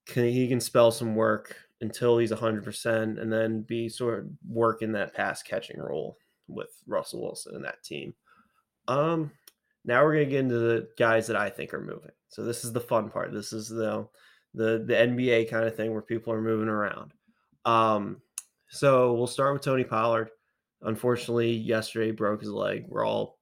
Can, 0.06 0.25
he 0.26 0.46
can 0.48 0.60
spell 0.60 0.90
some 0.90 1.14
work 1.14 1.56
until 1.80 2.18
he's 2.18 2.30
100% 2.30 3.18
and 3.18 3.32
then 3.32 3.62
be 3.62 3.88
sort 3.88 4.18
of 4.18 4.26
working 4.46 4.92
that 4.92 5.14
pass 5.14 5.42
catching 5.42 5.80
role 5.80 6.18
with 6.46 6.68
Russell 6.87 7.22
Wilson 7.22 7.54
and 7.54 7.64
that 7.64 7.82
team. 7.82 8.12
Um, 8.87 9.30
now 9.87 10.04
we're 10.04 10.12
going 10.12 10.26
to 10.26 10.30
get 10.30 10.40
into 10.40 10.58
the 10.58 10.88
guys 10.98 11.26
that 11.28 11.37
I 11.37 11.48
think 11.48 11.72
are 11.72 11.80
moving. 11.80 12.10
So 12.28 12.44
this 12.44 12.64
is 12.66 12.72
the 12.75 12.80
fun 12.80 13.08
part. 13.08 13.32
This 13.32 13.54
is 13.54 13.70
the 13.70 14.06
the 14.52 14.84
the 14.87 14.94
NBA 14.94 15.48
kind 15.48 15.64
of 15.64 15.75
thing 15.75 15.92
where 15.92 16.02
people 16.02 16.34
are 16.34 16.42
moving 16.42 16.68
around. 16.68 17.12
Um, 17.64 18.20
so 18.68 19.14
we'll 19.14 19.26
start 19.26 19.54
with 19.54 19.62
Tony 19.62 19.84
Pollard. 19.84 20.30
Unfortunately, 20.82 21.50
yesterday 21.50 22.10
broke 22.10 22.42
his 22.42 22.50
leg. 22.50 22.84
We're 22.88 23.06
all 23.06 23.38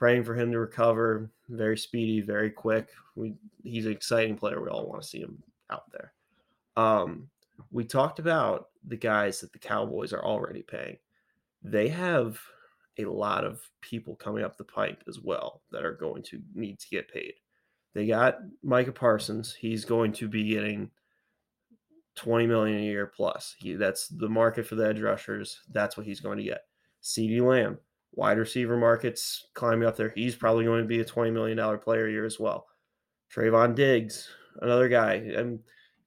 praying 0.00 0.24
for 0.24 0.34
him 0.34 0.50
to 0.50 0.58
recover. 0.58 1.30
Very 1.48 1.78
speedy, 1.78 2.22
very 2.22 2.50
quick. 2.50 2.88
We 3.14 3.34
he's 3.62 3.86
an 3.86 3.92
exciting 3.92 4.36
player. 4.36 4.60
We 4.60 4.68
all 4.68 4.88
want 4.88 5.02
to 5.02 5.08
see 5.08 5.20
him 5.20 5.40
out 5.70 5.84
there. 5.92 6.12
Um, 6.76 7.28
we 7.70 7.84
talked 7.84 8.18
about 8.18 8.70
the 8.88 8.96
guys 8.96 9.40
that 9.40 9.52
the 9.52 9.58
Cowboys 9.58 10.12
are 10.12 10.24
already 10.24 10.62
paying. 10.62 10.96
They 11.62 11.88
have 11.88 12.40
a 12.98 13.04
lot 13.04 13.44
of 13.44 13.60
people 13.82 14.16
coming 14.16 14.42
up 14.42 14.56
the 14.56 14.64
pipe 14.64 15.04
as 15.06 15.20
well 15.20 15.62
that 15.70 15.84
are 15.84 15.94
going 15.94 16.22
to 16.24 16.40
need 16.54 16.78
to 16.80 16.88
get 16.88 17.12
paid. 17.12 17.34
They 17.92 18.06
got 18.06 18.38
Micah 18.62 18.92
Parsons. 18.92 19.54
He's 19.54 19.84
going 19.84 20.12
to 20.12 20.28
be 20.28 20.48
getting 20.48 20.90
20 22.16 22.46
million 22.46 22.78
a 22.78 22.84
year 22.84 23.06
plus. 23.06 23.54
He, 23.58 23.74
that's 23.74 24.08
the 24.08 24.28
market 24.28 24.66
for 24.66 24.76
the 24.76 24.88
edge 24.88 25.00
rushers. 25.00 25.60
That's 25.72 25.96
what 25.96 26.06
he's 26.06 26.20
going 26.20 26.38
to 26.38 26.44
get. 26.44 26.62
CeeDee 27.02 27.46
Lamb, 27.46 27.78
wide 28.12 28.38
receiver 28.38 28.76
markets 28.76 29.48
climbing 29.54 29.86
up 29.86 29.96
there. 29.96 30.12
He's 30.14 30.34
probably 30.34 30.64
going 30.64 30.82
to 30.82 30.88
be 30.88 31.00
a 31.00 31.04
$20 31.04 31.32
million 31.32 31.78
player 31.78 32.08
year 32.08 32.26
as 32.26 32.38
well. 32.40 32.66
Trevon 33.34 33.74
Diggs, 33.74 34.28
another 34.60 34.88
guy. 34.88 35.14
And 35.14 35.60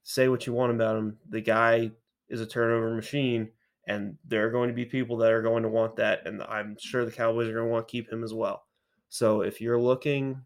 say 0.03 0.27
what 0.27 0.45
you 0.45 0.53
want 0.53 0.73
about 0.73 0.97
him. 0.97 1.17
The 1.29 1.41
guy 1.41 1.91
is 2.29 2.41
a 2.41 2.45
turnover 2.45 2.93
machine, 2.93 3.49
and 3.87 4.17
there 4.25 4.45
are 4.45 4.51
going 4.51 4.69
to 4.69 4.75
be 4.75 4.85
people 4.85 5.17
that 5.17 5.31
are 5.31 5.41
going 5.41 5.63
to 5.63 5.69
want 5.69 5.95
that. 5.95 6.27
And 6.27 6.43
I'm 6.43 6.75
sure 6.79 7.05
the 7.05 7.11
Cowboys 7.11 7.47
are 7.47 7.53
going 7.53 7.65
to 7.65 7.71
want 7.71 7.87
to 7.87 7.91
keep 7.91 8.11
him 8.11 8.23
as 8.23 8.33
well. 8.33 8.65
So 9.09 9.41
if 9.41 9.61
you're 9.61 9.79
looking 9.79 10.41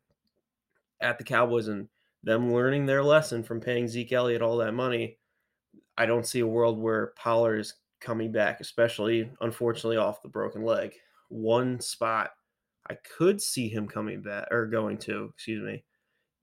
at 1.02 1.18
the 1.18 1.24
Cowboys 1.24 1.68
and 1.68 1.88
them 2.24 2.54
learning 2.54 2.86
their 2.86 3.04
lesson 3.04 3.44
from 3.44 3.62
paying 3.62 3.88
Zeke 3.88 4.14
Elliott 4.14 4.42
all 4.42 4.58
that 4.58 4.74
money, 4.74 5.18
I 5.98 6.06
don't 6.06 6.28
see 6.28 6.40
a 6.40 6.48
world 6.48 6.78
where 6.78 7.14
Pollard 7.16 7.60
is 7.60 7.76
coming 8.00 8.32
back, 8.32 8.60
especially 8.60 9.30
unfortunately 9.42 9.98
off 9.98 10.22
the 10.22 10.30
broken 10.30 10.64
leg. 10.64 10.94
One 11.30 11.80
spot 11.80 12.32
I 12.90 12.96
could 13.18 13.42
see 13.42 13.68
him 13.68 13.88
coming 13.88 14.22
back 14.22 14.48
or 14.52 14.66
going 14.66 14.98
to, 15.00 15.32
excuse 15.34 15.64
me, 15.64 15.84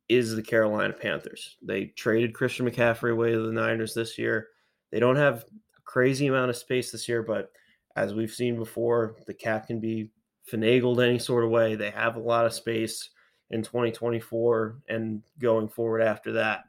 is 0.09 0.35
the 0.35 0.43
Carolina 0.43 0.93
Panthers. 0.93 1.57
They 1.62 1.87
traded 1.87 2.35
Christian 2.35 2.69
McCaffrey 2.69 3.12
away 3.12 3.33
to 3.33 3.41
the 3.41 3.53
Niners 3.53 3.95
this 3.95 4.19
year. 4.19 4.49
They 4.93 5.00
don't 5.00 5.17
have 5.17 5.45
a 5.79 5.83
crazy 5.85 6.26
amount 6.26 6.50
of 6.50 6.57
space 6.57 6.91
this 6.91 7.09
year, 7.09 7.23
but 7.23 7.50
as 7.97 8.12
we've 8.12 8.33
seen 8.33 8.57
before, 8.57 9.17
the 9.26 9.35
cap 9.35 9.67
can 9.67 9.81
be 9.81 10.11
finagled 10.50 11.03
any 11.03 11.19
sort 11.19 11.45
of 11.45 11.50
way. 11.50 11.75
They 11.75 11.91
have 11.91 12.17
a 12.17 12.21
lot 12.21 12.45
of 12.45 12.53
space 12.53 13.11
in 13.50 13.62
2024 13.62 14.79
and 14.88 15.23
going 15.38 15.69
forward 15.69 16.03
after 16.03 16.33
that. 16.33 16.64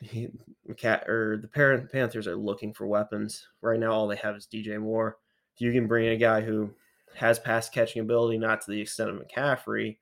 He, 0.00 0.28
or 0.84 1.38
the 1.40 1.48
parent 1.48 1.90
Panthers 1.90 2.26
are 2.26 2.36
looking 2.36 2.72
for 2.72 2.86
weapons 2.86 3.46
right 3.62 3.78
now. 3.78 3.92
All 3.92 4.08
they 4.08 4.16
have 4.16 4.36
is 4.36 4.48
DJ 4.52 4.80
Moore. 4.80 5.18
If 5.54 5.60
you 5.60 5.72
can 5.72 5.86
bring 5.86 6.06
in 6.06 6.12
a 6.12 6.16
guy 6.16 6.40
who 6.40 6.70
has 7.14 7.38
pass 7.38 7.68
catching 7.68 8.02
ability, 8.02 8.38
not 8.38 8.60
to 8.62 8.70
the 8.70 8.80
extent 8.80 9.10
of 9.10 9.16
McCaffrey, 9.16 9.96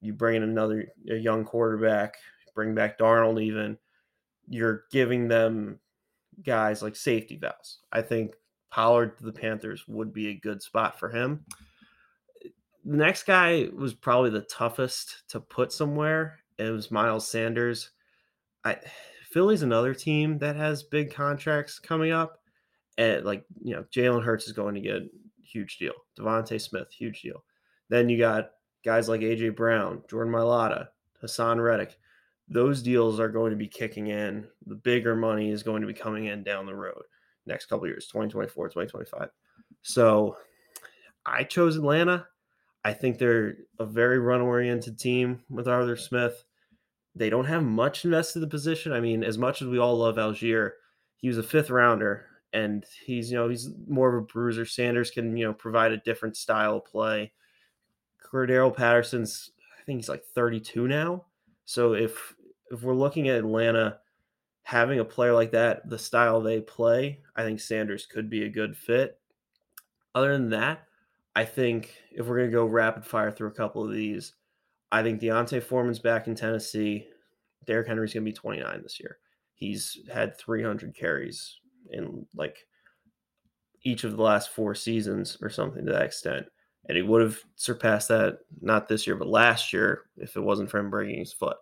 you 0.00 0.12
bring 0.12 0.36
in 0.36 0.42
another 0.42 0.86
a 1.10 1.16
young 1.16 1.44
quarterback, 1.44 2.16
bring 2.54 2.74
back 2.74 2.98
Darnold. 2.98 3.42
Even 3.42 3.78
you're 4.48 4.84
giving 4.90 5.28
them 5.28 5.78
guys 6.42 6.82
like 6.82 6.96
safety 6.96 7.36
valves. 7.36 7.78
I 7.92 8.02
think 8.02 8.34
Pollard 8.70 9.18
to 9.18 9.24
the 9.24 9.32
Panthers 9.32 9.86
would 9.88 10.12
be 10.12 10.28
a 10.28 10.34
good 10.34 10.62
spot 10.62 10.98
for 10.98 11.08
him 11.08 11.44
the 12.86 12.96
next 12.96 13.24
guy 13.24 13.68
was 13.74 13.94
probably 13.94 14.30
the 14.30 14.42
toughest 14.42 15.24
to 15.28 15.40
put 15.40 15.72
somewhere. 15.72 16.38
It 16.56 16.70
was 16.70 16.92
Miles 16.92 17.28
Sanders. 17.28 17.90
I 18.64 18.78
Philly's 19.28 19.62
another 19.62 19.92
team 19.92 20.38
that 20.38 20.54
has 20.56 20.84
big 20.84 21.12
contracts 21.12 21.80
coming 21.80 22.12
up. 22.12 22.40
And 22.96 23.26
like, 23.26 23.44
you 23.60 23.74
know, 23.74 23.84
Jalen 23.94 24.22
Hurts 24.22 24.46
is 24.46 24.52
going 24.52 24.76
to 24.76 24.80
get 24.80 25.02
huge 25.46 25.78
deal. 25.78 25.94
DeVonta 26.18 26.60
Smith, 26.60 26.88
huge 26.90 27.22
deal. 27.22 27.44
Then 27.88 28.08
you 28.08 28.18
got 28.18 28.50
guys 28.84 29.08
like 29.08 29.20
AJ 29.20 29.56
Brown, 29.56 30.02
Jordan 30.08 30.32
Mailata, 30.32 30.88
Haason 31.22 31.62
Reddick. 31.62 31.98
Those 32.48 32.82
deals 32.82 33.18
are 33.18 33.28
going 33.28 33.50
to 33.50 33.56
be 33.56 33.66
kicking 33.66 34.08
in. 34.08 34.46
The 34.66 34.76
bigger 34.76 35.16
money 35.16 35.50
is 35.50 35.62
going 35.62 35.80
to 35.80 35.88
be 35.88 35.94
coming 35.94 36.26
in 36.26 36.44
down 36.44 36.66
the 36.66 36.74
road 36.74 37.02
next 37.46 37.66
couple 37.66 37.86
years, 37.86 38.06
2024, 38.06 38.68
2025. 38.68 39.28
So 39.82 40.36
I 41.24 41.44
chose 41.44 41.76
Atlanta 41.76 42.26
I 42.86 42.92
think 42.92 43.18
they're 43.18 43.56
a 43.80 43.84
very 43.84 44.20
run 44.20 44.40
oriented 44.40 44.96
team 44.96 45.40
with 45.50 45.66
Arthur 45.66 45.96
Smith. 45.96 46.44
They 47.16 47.28
don't 47.28 47.46
have 47.46 47.64
much 47.64 48.04
invested 48.04 48.36
in 48.36 48.40
the 48.42 48.46
position. 48.46 48.92
I 48.92 49.00
mean, 49.00 49.24
as 49.24 49.36
much 49.36 49.60
as 49.60 49.66
we 49.66 49.80
all 49.80 49.96
love 49.96 50.14
Allgeier, 50.14 50.70
he 51.16 51.26
was 51.26 51.36
a 51.36 51.42
fifth 51.42 51.68
rounder 51.68 52.26
and 52.56 52.86
he's, 53.04 53.30
you 53.30 53.36
know, 53.36 53.50
he's 53.50 53.68
more 53.86 54.08
of 54.08 54.22
a 54.22 54.26
bruiser. 54.26 54.64
Sanders 54.64 55.10
can, 55.10 55.36
you 55.36 55.44
know, 55.44 55.52
provide 55.52 55.92
a 55.92 55.98
different 55.98 56.38
style 56.38 56.76
of 56.76 56.86
play. 56.86 57.32
Cordarrelle 58.24 58.74
Patterson's, 58.74 59.50
I 59.78 59.84
think 59.84 59.98
he's 59.98 60.08
like 60.08 60.24
32 60.34 60.88
now. 60.88 61.26
So 61.66 61.92
if 61.92 62.34
if 62.70 62.82
we're 62.82 62.94
looking 62.94 63.28
at 63.28 63.36
Atlanta 63.36 63.98
having 64.62 64.98
a 65.00 65.04
player 65.04 65.34
like 65.34 65.50
that, 65.50 65.88
the 65.88 65.98
style 65.98 66.40
they 66.40 66.60
play, 66.62 67.20
I 67.36 67.42
think 67.42 67.60
Sanders 67.60 68.06
could 68.06 68.30
be 68.30 68.44
a 68.44 68.48
good 68.48 68.74
fit. 68.74 69.20
Other 70.14 70.32
than 70.32 70.48
that, 70.50 70.84
I 71.36 71.44
think 71.44 71.94
if 72.10 72.26
we're 72.26 72.38
going 72.38 72.50
to 72.50 72.56
go 72.56 72.64
rapid 72.64 73.04
fire 73.04 73.30
through 73.30 73.48
a 73.48 73.52
couple 73.52 73.84
of 73.84 73.92
these, 73.92 74.32
I 74.90 75.02
think 75.02 75.20
D'Onta 75.20 75.62
Foreman's 75.62 75.98
back 75.98 76.26
in 76.26 76.34
Tennessee. 76.34 77.06
Derrick 77.66 77.86
Henry's 77.86 78.14
going 78.14 78.24
to 78.24 78.30
be 78.30 78.34
29 78.34 78.82
this 78.82 78.98
year. 78.98 79.18
He's 79.54 79.98
had 80.10 80.38
300 80.38 80.96
carries 80.96 81.60
in 81.90 82.26
like 82.34 82.56
each 83.82 84.04
of 84.04 84.16
the 84.16 84.22
last 84.22 84.50
four 84.50 84.74
seasons 84.74 85.38
or 85.40 85.48
something 85.50 85.86
to 85.86 85.92
that 85.92 86.02
extent. 86.02 86.46
And 86.88 86.96
he 86.96 87.02
would 87.02 87.22
have 87.22 87.38
surpassed 87.56 88.08
that 88.08 88.38
not 88.60 88.88
this 88.88 89.06
year, 89.06 89.16
but 89.16 89.28
last 89.28 89.72
year 89.72 90.04
if 90.16 90.36
it 90.36 90.40
wasn't 90.40 90.70
for 90.70 90.78
him 90.78 90.90
breaking 90.90 91.18
his 91.18 91.32
foot. 91.32 91.56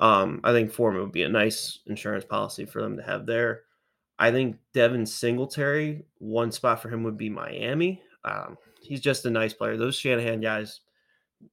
Um, 0.00 0.40
I 0.44 0.52
think 0.52 0.72
Foreman 0.72 1.02
would 1.02 1.12
be 1.12 1.22
a 1.22 1.28
nice 1.28 1.80
insurance 1.86 2.24
policy 2.24 2.64
for 2.64 2.82
them 2.82 2.96
to 2.96 3.02
have 3.02 3.26
there. 3.26 3.62
I 4.18 4.30
think 4.30 4.56
Devin 4.74 5.06
Singletary, 5.06 6.04
one 6.18 6.52
spot 6.52 6.80
for 6.80 6.88
him 6.88 7.02
would 7.02 7.16
be 7.16 7.28
Miami. 7.28 8.02
Um, 8.24 8.56
he's 8.80 9.00
just 9.00 9.26
a 9.26 9.30
nice 9.30 9.52
player. 9.52 9.76
Those 9.76 9.96
Shanahan 9.96 10.40
guys, 10.40 10.80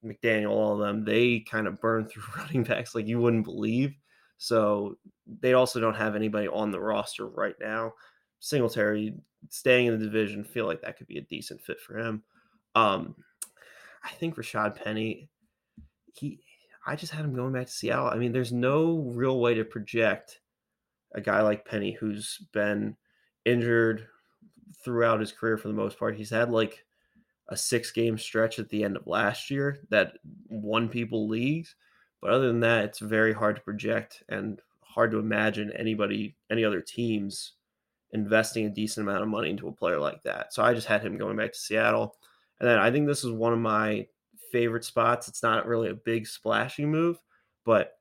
McDaniel, 0.05 0.51
all 0.51 0.73
of 0.73 0.79
them, 0.79 1.03
they 1.03 1.39
kind 1.41 1.67
of 1.67 1.79
burn 1.81 2.07
through 2.07 2.23
running 2.38 2.63
backs 2.63 2.95
like 2.95 3.07
you 3.07 3.19
wouldn't 3.19 3.45
believe. 3.45 3.95
So 4.39 4.98
they 5.41 5.53
also 5.53 5.79
don't 5.79 5.96
have 5.96 6.15
anybody 6.15 6.48
on 6.48 6.72
the 6.72 6.79
roster 6.79 7.27
right 7.27 7.55
now. 7.60 7.93
Singletary 8.39 9.13
staying 9.50 9.88
in 9.88 10.00
the 10.00 10.05
division, 10.05 10.43
feel 10.43 10.65
like 10.65 10.81
that 10.81 10.98
could 10.98 11.08
be 11.08 11.17
a 11.17 11.24
decent 11.24 11.62
fit 11.62 11.79
for 11.79 12.00
him. 12.00 12.24
Um, 12.74 13.15
I 14.03 14.10
think 14.12 14.36
Rashad 14.36 14.81
Penny, 14.81 15.29
he, 16.13 16.39
I 16.88 16.96
just 16.96 17.12
had 17.12 17.25
him 17.25 17.36
going 17.36 17.51
back 17.51 17.67
to 17.67 17.72
Seattle. 17.72 18.08
I 18.08 18.15
mean, 18.15 18.31
there's 18.31 18.53
no 18.53 19.00
real 19.13 19.39
way 19.39 19.53
to 19.55 19.65
project 19.65 20.39
a 21.13 21.22
guy 21.22 21.41
like 21.41 21.65
Penny 21.65 21.91
who's 21.91 22.38
been 22.53 22.96
injured 23.43 24.08
throughout 24.84 25.19
his 25.19 25.34
career 25.34 25.58
for 25.58 25.67
the 25.67 25.74
most 25.74 26.00
part. 26.00 26.15
He's 26.15 26.29
had 26.29 26.50
like 26.50 26.86
a 27.50 27.58
six 27.58 27.91
game 27.91 28.17
stretch 28.17 28.58
at 28.58 28.69
the 28.69 28.86
end 28.86 28.96
of 28.96 29.05
last 29.05 29.51
year 29.51 29.79
that 29.89 30.13
won 30.48 30.88
people 30.88 31.27
leagues. 31.27 31.75
But 32.21 32.31
other 32.31 32.47
than 32.47 32.59
that, 32.61 32.85
it's 32.85 32.99
very 32.99 33.33
hard 33.33 33.55
to 33.55 33.61
project 33.61 34.23
and 34.29 34.61
hard 34.81 35.11
to 35.11 35.19
imagine 35.19 35.71
anybody, 35.71 36.35
any 36.49 36.65
other 36.65 36.81
teams 36.81 37.53
investing 38.11 38.65
a 38.65 38.69
decent 38.69 39.07
amount 39.07 39.23
of 39.23 39.29
money 39.29 39.51
into 39.51 39.67
a 39.67 39.71
player 39.71 39.99
like 39.99 40.21
that. 40.23 40.53
So 40.53 40.63
I 40.63 40.73
just 40.73 40.88
had 40.88 41.01
him 41.01 41.17
going 41.17 41.38
back 41.38 41.53
to 41.53 41.59
Seattle. 41.59 42.15
And 42.59 42.67
then 42.67 42.79
I 42.79 42.91
think 42.91 43.07
this 43.07 43.23
is 43.23 43.31
one 43.31 43.53
of 43.53 43.59
my 43.59 44.07
favorite 44.51 44.83
spots. 44.83 45.27
It's 45.27 45.43
not 45.43 45.67
really 45.67 45.89
a 45.89 45.95
big 45.95 46.27
splashy 46.27 46.85
move, 46.85 47.19
but 47.65 47.93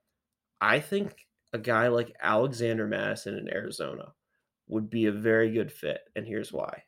I 0.61 0.81
think 0.81 1.27
a 1.53 1.59
guy 1.59 1.89
like 1.89 2.17
Alexander 2.23 2.87
Mattison 2.87 3.37
in 3.37 3.53
Arizona 3.53 4.13
would 4.67 4.91
be 4.91 5.07
a 5.07 5.13
very 5.13 5.53
good 5.53 5.71
fit. 5.71 6.01
And 6.17 6.27
here's 6.27 6.53
why 6.53 6.83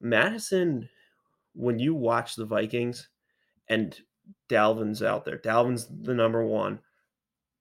Mattison, 0.00 0.88
when 1.54 1.78
you 1.78 1.94
watch 1.94 2.36
the 2.36 2.46
Vikings 2.46 3.08
and 3.68 3.98
Dalvin's 4.48 5.02
out 5.02 5.24
there, 5.24 5.38
Dalvin's 5.38 5.86
the 6.02 6.14
number 6.14 6.44
one, 6.44 6.80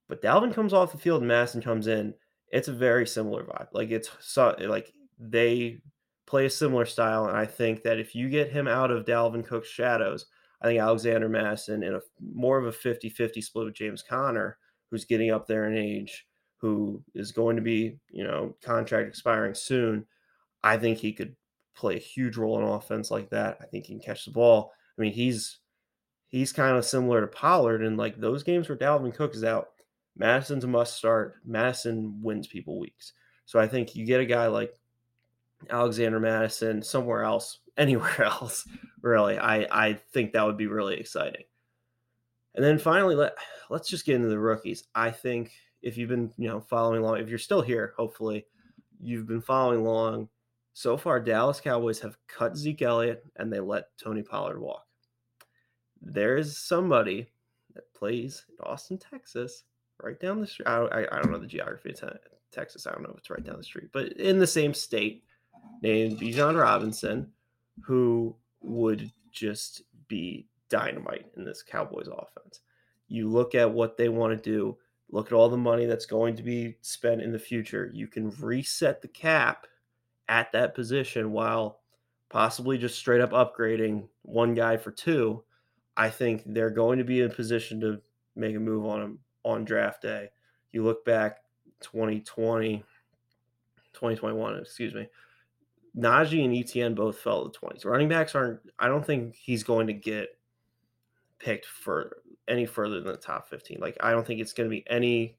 but 0.07 0.21
Dalvin 0.21 0.53
comes 0.53 0.73
off 0.73 0.91
the 0.91 0.97
field 0.97 1.23
and 1.23 1.63
comes 1.63 1.87
in. 1.87 2.13
It's 2.51 2.67
a 2.67 2.73
very 2.73 3.05
similar 3.05 3.43
vibe. 3.43 3.67
Like 3.73 3.91
it's 3.91 4.09
so 4.19 4.55
like 4.59 4.91
they 5.19 5.81
play 6.29 6.45
a 6.45 6.49
similar 6.49 6.85
style. 6.85 7.27
And 7.27 7.35
I 7.35 7.45
think 7.45 7.83
that 7.83 7.99
if 7.99 8.13
you 8.15 8.29
get 8.29 8.51
him 8.51 8.67
out 8.67 8.91
of 8.91 9.05
Dalvin 9.05 9.45
Cook's 9.45 9.67
shadows, 9.67 10.27
I 10.61 10.67
think 10.67 10.79
Alexander 10.79 11.27
Mattison 11.27 11.83
in 11.83 11.95
a 11.95 12.01
more 12.21 12.57
of 12.57 12.65
a 12.65 12.71
50 12.71 13.09
50 13.09 13.41
split 13.41 13.65
with 13.65 13.73
James 13.73 14.03
Conner, 14.03 14.57
who's 14.89 15.05
getting 15.05 15.31
up 15.31 15.47
there 15.47 15.69
in 15.69 15.77
age, 15.77 16.27
who 16.57 17.03
is 17.15 17.31
going 17.31 17.55
to 17.55 17.61
be, 17.61 17.97
you 18.11 18.23
know, 18.23 18.55
contract 18.63 19.07
expiring 19.07 19.55
soon. 19.55 20.05
I 20.63 20.77
think 20.77 20.97
he 20.97 21.13
could 21.13 21.35
play 21.75 21.95
a 21.95 21.99
huge 21.99 22.37
role 22.37 22.59
in 22.59 22.65
offense 22.65 23.09
like 23.09 23.29
that. 23.29 23.57
I 23.61 23.65
think 23.65 23.85
he 23.85 23.93
can 23.93 24.01
catch 24.01 24.25
the 24.25 24.31
ball. 24.31 24.71
I 24.97 25.01
mean, 25.01 25.13
he's 25.13 25.59
he's 26.29 26.53
kind 26.53 26.77
of 26.77 26.85
similar 26.85 27.21
to 27.21 27.27
Pollard 27.27 27.83
And 27.83 27.97
like 27.97 28.19
those 28.19 28.43
games 28.43 28.69
where 28.69 28.77
Dalvin 28.77 29.13
Cook 29.13 29.35
is 29.35 29.43
out. 29.43 29.69
Mattison's 30.15 30.63
a 30.63 30.67
must 30.67 30.95
start. 30.95 31.35
Mattison 31.45 32.21
wins 32.21 32.47
people 32.47 32.79
weeks. 32.79 33.13
So 33.45 33.59
I 33.59 33.67
think 33.67 33.95
you 33.95 34.05
get 34.05 34.21
a 34.21 34.25
guy 34.25 34.47
like 34.47 34.77
Alexander 35.69 36.19
Mattison 36.19 36.81
somewhere 36.81 37.23
else, 37.23 37.59
anywhere 37.77 38.23
else, 38.23 38.67
really. 39.01 39.37
I, 39.37 39.67
I 39.71 39.93
think 40.13 40.33
that 40.33 40.45
would 40.45 40.57
be 40.57 40.67
really 40.67 40.97
exciting. 40.97 41.43
And 42.55 42.63
then 42.63 42.77
finally, 42.77 43.15
let, 43.15 43.35
let's 43.69 43.87
just 43.87 44.05
get 44.05 44.15
into 44.15 44.27
the 44.27 44.39
rookies. 44.39 44.83
I 44.93 45.11
think 45.11 45.51
if 45.81 45.97
you've 45.97 46.09
been, 46.09 46.33
you 46.37 46.49
know, 46.49 46.59
following 46.59 47.01
along, 47.01 47.19
if 47.19 47.29
you're 47.29 47.37
still 47.37 47.61
here, 47.61 47.93
hopefully 47.95 48.45
you've 48.99 49.27
been 49.27 49.41
following 49.41 49.79
along. 49.79 50.29
So 50.73 50.97
far, 50.97 51.19
Dallas 51.19 51.61
Cowboys 51.61 51.99
have 52.01 52.17
cut 52.27 52.57
Zeke 52.57 52.81
Elliott 52.81 53.23
and 53.37 53.51
they 53.51 53.59
let 53.59 53.97
Tony 53.97 54.23
Pollard 54.23 54.59
walk. 54.59 54.85
There 56.01 56.37
is 56.37 56.57
somebody 56.57 57.27
that 57.75 57.93
plays 57.93 58.45
in 58.49 58.55
Austin, 58.65 58.97
Texas, 58.97 59.63
right 60.01 60.19
down 60.19 60.39
the 60.39 60.47
street. 60.47 60.67
I, 60.67 60.77
I, 60.77 61.17
I 61.17 61.21
don't 61.21 61.31
know 61.31 61.39
the 61.39 61.47
geography 61.47 61.91
of 61.91 62.17
Texas. 62.51 62.87
I 62.87 62.91
don't 62.91 63.03
know 63.03 63.11
if 63.11 63.19
it's 63.19 63.29
right 63.29 63.43
down 63.43 63.57
the 63.57 63.63
street, 63.63 63.89
but 63.91 64.13
in 64.13 64.39
the 64.39 64.47
same 64.47 64.73
state 64.73 65.23
named 65.81 66.19
Bijan 66.19 66.59
Robinson, 66.59 67.31
who 67.81 68.35
would 68.61 69.11
just 69.31 69.83
be 70.07 70.47
dynamite 70.69 71.27
in 71.35 71.43
this 71.43 71.63
Cowboys 71.63 72.07
offense. 72.07 72.61
You 73.07 73.29
look 73.29 73.55
at 73.55 73.71
what 73.71 73.97
they 73.97 74.09
want 74.09 74.37
to 74.37 74.49
do, 74.49 74.77
look 75.11 75.27
at 75.27 75.33
all 75.33 75.49
the 75.49 75.57
money 75.57 75.85
that's 75.85 76.05
going 76.05 76.35
to 76.35 76.43
be 76.43 76.77
spent 76.81 77.21
in 77.21 77.31
the 77.31 77.39
future. 77.39 77.89
You 77.93 78.07
can 78.07 78.31
reset 78.39 79.01
the 79.01 79.07
cap 79.07 79.67
at 80.27 80.51
that 80.51 80.75
position 80.75 81.31
while 81.31 81.79
possibly 82.29 82.77
just 82.77 82.97
straight 82.97 83.21
up 83.21 83.31
upgrading 83.31 84.07
one 84.21 84.53
guy 84.53 84.77
for 84.77 84.91
two. 84.91 85.43
I 85.99 86.09
think 86.09 86.43
they're 86.45 86.69
going 86.69 86.97
to 86.97 87.03
be 87.03 87.19
in 87.19 87.29
a 87.29 87.33
position 87.33 87.81
to 87.81 87.99
make 88.33 88.55
a 88.55 88.59
move 88.59 88.85
on 88.85 89.01
him 89.01 89.19
on 89.43 89.65
draft 89.65 90.01
day. 90.01 90.29
You 90.71 90.81
look 90.85 91.03
back 91.03 91.39
2020, 91.81 92.77
2021, 93.91 94.59
excuse 94.59 94.93
me, 94.93 95.09
Najee 95.97 96.45
and 96.45 96.55
Etienne 96.55 96.95
both 96.95 97.19
fell 97.19 97.43
to 97.43 97.51
the 97.51 97.67
20s. 97.67 97.83
Running 97.83 98.07
backs 98.07 98.33
aren't, 98.33 98.61
I 98.79 98.87
don't 98.87 99.05
think 99.05 99.35
he's 99.35 99.61
going 99.61 99.87
to 99.87 99.93
get 99.93 100.29
picked 101.37 101.65
for 101.65 102.19
any 102.47 102.65
further 102.65 103.01
than 103.01 103.11
the 103.11 103.17
top 103.17 103.49
15. 103.49 103.79
Like, 103.81 103.97
I 103.99 104.11
don't 104.11 104.25
think 104.25 104.39
it's 104.39 104.53
going 104.53 104.69
to 104.69 104.73
be 104.73 104.89
any 104.89 105.35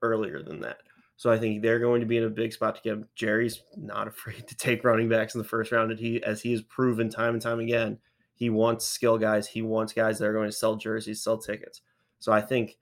earlier 0.00 0.42
than 0.42 0.60
that. 0.60 0.78
So 1.18 1.30
I 1.30 1.38
think 1.38 1.60
they're 1.60 1.80
going 1.80 2.00
to 2.00 2.06
be 2.06 2.16
in 2.16 2.24
a 2.24 2.30
big 2.30 2.54
spot 2.54 2.76
to 2.76 2.80
get 2.80 2.94
him. 2.94 3.08
Jerry's 3.14 3.60
not 3.76 4.08
afraid 4.08 4.48
to 4.48 4.56
take 4.56 4.84
running 4.84 5.10
backs 5.10 5.34
in 5.34 5.38
the 5.38 5.46
first 5.46 5.70
round, 5.70 5.90
and 5.90 6.00
he, 6.00 6.22
as 6.22 6.40
he 6.40 6.52
has 6.52 6.62
proven 6.62 7.10
time 7.10 7.34
and 7.34 7.42
time 7.42 7.60
again, 7.60 7.98
he 8.38 8.50
wants 8.50 8.86
skill 8.86 9.18
guys. 9.18 9.48
He 9.48 9.62
wants 9.62 9.92
guys 9.92 10.20
that 10.20 10.26
are 10.26 10.32
going 10.32 10.48
to 10.48 10.56
sell 10.56 10.76
jerseys, 10.76 11.20
sell 11.20 11.38
tickets. 11.38 11.82
So 12.20 12.30
I 12.30 12.40
think 12.40 12.78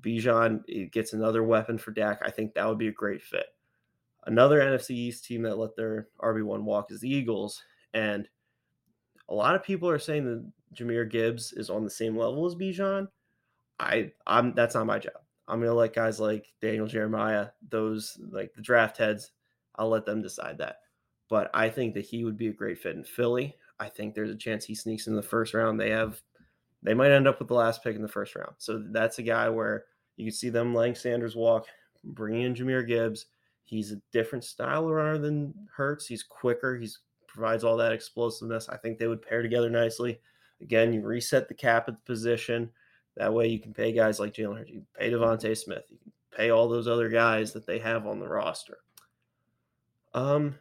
Bijan 0.00 0.90
gets 0.92 1.12
another 1.12 1.42
weapon 1.42 1.76
for 1.76 1.90
Dak. 1.90 2.22
I 2.24 2.30
think 2.30 2.54
that 2.54 2.66
would 2.66 2.78
be 2.78 2.88
a 2.88 2.92
great 2.92 3.20
fit. 3.20 3.44
Another 4.24 4.60
NFC 4.60 4.92
East 4.92 5.26
team 5.26 5.42
that 5.42 5.58
let 5.58 5.76
their 5.76 6.08
RB1 6.22 6.62
walk 6.62 6.90
is 6.90 7.00
the 7.00 7.14
Eagles. 7.14 7.62
And 7.92 8.26
a 9.28 9.34
lot 9.34 9.54
of 9.54 9.62
people 9.62 9.90
are 9.90 9.98
saying 9.98 10.24
that 10.24 10.50
Jahmyr 10.74 11.10
Gibbs 11.10 11.52
is 11.52 11.68
on 11.68 11.84
the 11.84 11.90
same 11.90 12.16
level 12.16 12.46
as 12.46 12.54
Bijan. 12.54 13.06
I 13.78 14.10
I'm 14.26 14.54
that's 14.54 14.74
not 14.74 14.86
my 14.86 14.98
job. 14.98 15.20
I'm 15.46 15.60
gonna 15.60 15.74
let 15.74 15.94
guys 15.94 16.18
like 16.18 16.50
Daniel 16.62 16.86
Jeremiah, 16.86 17.48
those 17.68 18.18
like 18.30 18.54
the 18.54 18.62
draft 18.62 18.96
heads, 18.96 19.32
I'll 19.76 19.90
let 19.90 20.06
them 20.06 20.22
decide 20.22 20.56
that. 20.58 20.78
But 21.28 21.50
I 21.52 21.68
think 21.68 21.92
that 21.92 22.06
he 22.06 22.24
would 22.24 22.38
be 22.38 22.48
a 22.48 22.52
great 22.54 22.78
fit 22.78 22.96
in 22.96 23.04
Philly. 23.04 23.54
I 23.80 23.88
think 23.88 24.14
there's 24.14 24.30
a 24.30 24.36
chance 24.36 24.64
he 24.64 24.74
sneaks 24.74 25.06
in 25.06 25.16
the 25.16 25.22
first 25.22 25.54
round. 25.54 25.80
They 25.80 25.90
have 25.90 26.20
they 26.82 26.94
might 26.94 27.10
end 27.10 27.26
up 27.26 27.38
with 27.38 27.48
the 27.48 27.54
last 27.54 27.82
pick 27.82 27.96
in 27.96 28.02
the 28.02 28.08
first 28.08 28.34
round. 28.36 28.52
So 28.58 28.84
that's 28.90 29.18
a 29.18 29.22
guy 29.22 29.48
where 29.48 29.86
you 30.16 30.26
can 30.26 30.34
see 30.34 30.50
them 30.50 30.74
letting 30.74 30.94
Sanders 30.94 31.34
walk, 31.34 31.66
bringing 32.04 32.42
in 32.42 32.54
Jahmyr 32.54 32.86
Gibbs. 32.86 33.26
He's 33.64 33.92
a 33.92 34.00
different 34.12 34.44
style 34.44 34.84
of 34.84 34.90
runner 34.90 35.18
than 35.18 35.54
Hurts. 35.74 36.06
He's 36.06 36.22
quicker. 36.22 36.76
He's 36.76 37.00
provides 37.26 37.64
all 37.64 37.76
that 37.76 37.92
explosiveness. 37.92 38.68
I 38.68 38.76
think 38.76 38.98
they 38.98 39.08
would 39.08 39.22
pair 39.22 39.42
together 39.42 39.68
nicely. 39.68 40.20
Again, 40.60 40.92
you 40.92 41.00
reset 41.00 41.48
the 41.48 41.54
cap 41.54 41.88
at 41.88 41.94
the 41.94 42.00
position. 42.12 42.70
That 43.16 43.32
way 43.32 43.48
you 43.48 43.58
can 43.58 43.74
pay 43.74 43.92
guys 43.92 44.20
like 44.20 44.34
Jalen 44.34 44.58
Hurts. 44.58 44.70
You 44.70 44.76
can 44.76 44.86
pay 44.96 45.10
DeVonta 45.10 45.56
Smith. 45.56 45.84
You 45.88 45.98
can 45.98 46.12
pay 46.36 46.50
all 46.50 46.68
those 46.68 46.86
other 46.86 47.08
guys 47.08 47.52
that 47.52 47.66
they 47.66 47.78
have 47.80 48.06
on 48.06 48.20
the 48.20 48.28
roster. 48.28 48.78
Um, 50.14 50.54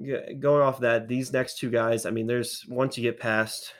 going 0.00 0.62
off 0.62 0.80
that, 0.80 1.08
these 1.08 1.32
next 1.32 1.58
two 1.58 1.70
guys, 1.70 2.06
I 2.06 2.10
mean, 2.10 2.26
there's 2.26 2.64
once 2.68 2.96
you 2.96 3.02
get 3.02 3.20
past 3.20 3.72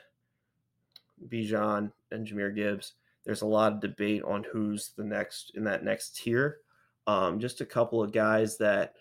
Bijan 1.29 1.93
and 2.11 2.27
Jahmyr 2.27 2.55
Gibbs, 2.55 2.95
there's 3.25 3.43
a 3.43 3.47
lot 3.47 3.73
of 3.73 3.81
debate 3.81 4.23
on 4.23 4.45
who's 4.45 4.91
the 4.97 5.05
next 5.05 5.53
in 5.55 5.65
that 5.65 5.85
next 5.85 6.17
tier. 6.17 6.59
Um, 7.07 7.41
just 7.41 7.61
a 7.61 7.67
couple 7.67 8.03
of 8.03 8.13
guys 8.13 8.57
that 8.59 8.95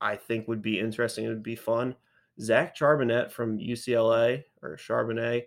I 0.00 0.16
think 0.16 0.48
would 0.48 0.62
be 0.62 0.78
interesting. 0.78 1.24
It 1.24 1.28
would 1.28 1.42
be 1.42 1.56
fun. 1.56 1.94
Zach 2.40 2.76
Charbonnet 2.76 3.30
from 3.30 3.58
UCLA 3.58 4.44
or 4.62 4.76
Charbonnet. 4.76 5.44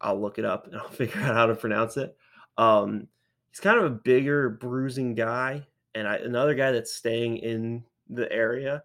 I'll 0.00 0.20
look 0.20 0.38
it 0.38 0.44
up 0.44 0.66
and 0.66 0.76
I'll 0.80 0.88
figure 0.88 1.20
out 1.20 1.34
how 1.34 1.46
to 1.46 1.54
pronounce 1.54 1.96
it. 1.96 2.16
Um, 2.56 3.08
he's 3.50 3.60
kind 3.60 3.78
of 3.78 3.84
a 3.84 3.90
bigger, 3.90 4.50
bruising 4.50 5.14
guy, 5.14 5.66
and 5.94 6.06
I, 6.08 6.16
another 6.16 6.54
guy 6.54 6.72
that's 6.72 6.92
staying 6.92 7.38
in 7.38 7.84
the 8.08 8.30
area. 8.32 8.84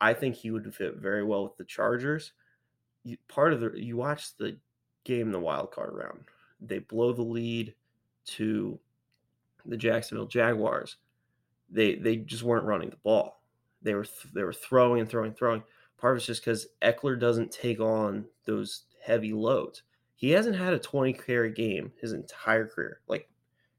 I 0.00 0.14
think 0.14 0.34
he 0.34 0.50
would 0.50 0.74
fit 0.74 0.96
very 0.96 1.24
well 1.24 1.44
with 1.44 1.56
the 1.56 1.64
Chargers. 1.64 2.32
You, 3.04 3.16
part 3.28 3.52
of 3.52 3.60
the 3.60 3.72
you 3.74 3.96
watch 3.96 4.36
the 4.36 4.56
game 5.04 5.26
in 5.26 5.32
the 5.32 5.40
wild 5.40 5.70
card 5.70 5.94
round. 5.94 6.20
They 6.60 6.78
blow 6.78 7.12
the 7.12 7.22
lead 7.22 7.74
to 8.26 8.78
the 9.66 9.76
Jacksonville 9.76 10.26
Jaguars. 10.26 10.96
They 11.70 11.94
they 11.96 12.16
just 12.16 12.42
weren't 12.42 12.66
running 12.66 12.90
the 12.90 12.96
ball. 12.96 13.42
They 13.82 13.94
were 13.94 14.04
th- 14.04 14.34
they 14.34 14.42
were 14.42 14.52
throwing 14.52 15.00
and 15.00 15.08
throwing 15.08 15.28
and 15.28 15.36
throwing. 15.36 15.62
Part 15.98 16.14
of 16.14 16.18
it's 16.18 16.26
just 16.26 16.42
because 16.42 16.66
Ekeler 16.82 17.18
doesn't 17.18 17.52
take 17.52 17.80
on 17.80 18.24
those 18.44 18.84
heavy 19.02 19.32
loads. 19.32 19.82
He 20.16 20.30
hasn't 20.30 20.56
had 20.56 20.72
a 20.72 20.78
20 20.78 21.12
carry 21.12 21.52
game 21.52 21.92
his 22.00 22.12
entire 22.12 22.66
career. 22.66 23.00
Like 23.08 23.28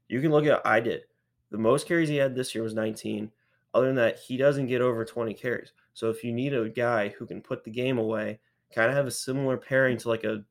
you 0.08 0.20
can 0.20 0.30
look 0.30 0.46
at 0.46 0.64
I 0.64 0.80
did. 0.80 1.02
The 1.50 1.58
most 1.58 1.86
carries 1.86 2.08
he 2.08 2.16
had 2.16 2.34
this 2.34 2.54
year 2.54 2.64
was 2.64 2.74
19. 2.74 3.30
Other 3.74 3.86
than 3.86 3.96
that, 3.96 4.18
he 4.18 4.36
doesn't 4.36 4.68
get 4.68 4.80
over 4.80 5.04
20 5.04 5.34
carries. 5.34 5.72
So 5.96 6.10
if 6.10 6.22
you 6.22 6.30
need 6.30 6.52
a 6.52 6.68
guy 6.68 7.08
who 7.08 7.24
can 7.24 7.40
put 7.40 7.64
the 7.64 7.70
game 7.70 7.96
away, 7.96 8.38
kind 8.70 8.90
of 8.90 8.94
have 8.94 9.06
a 9.06 9.10
similar 9.10 9.56
pairing 9.56 9.96
to 9.96 10.10
like 10.10 10.24
a 10.24 10.44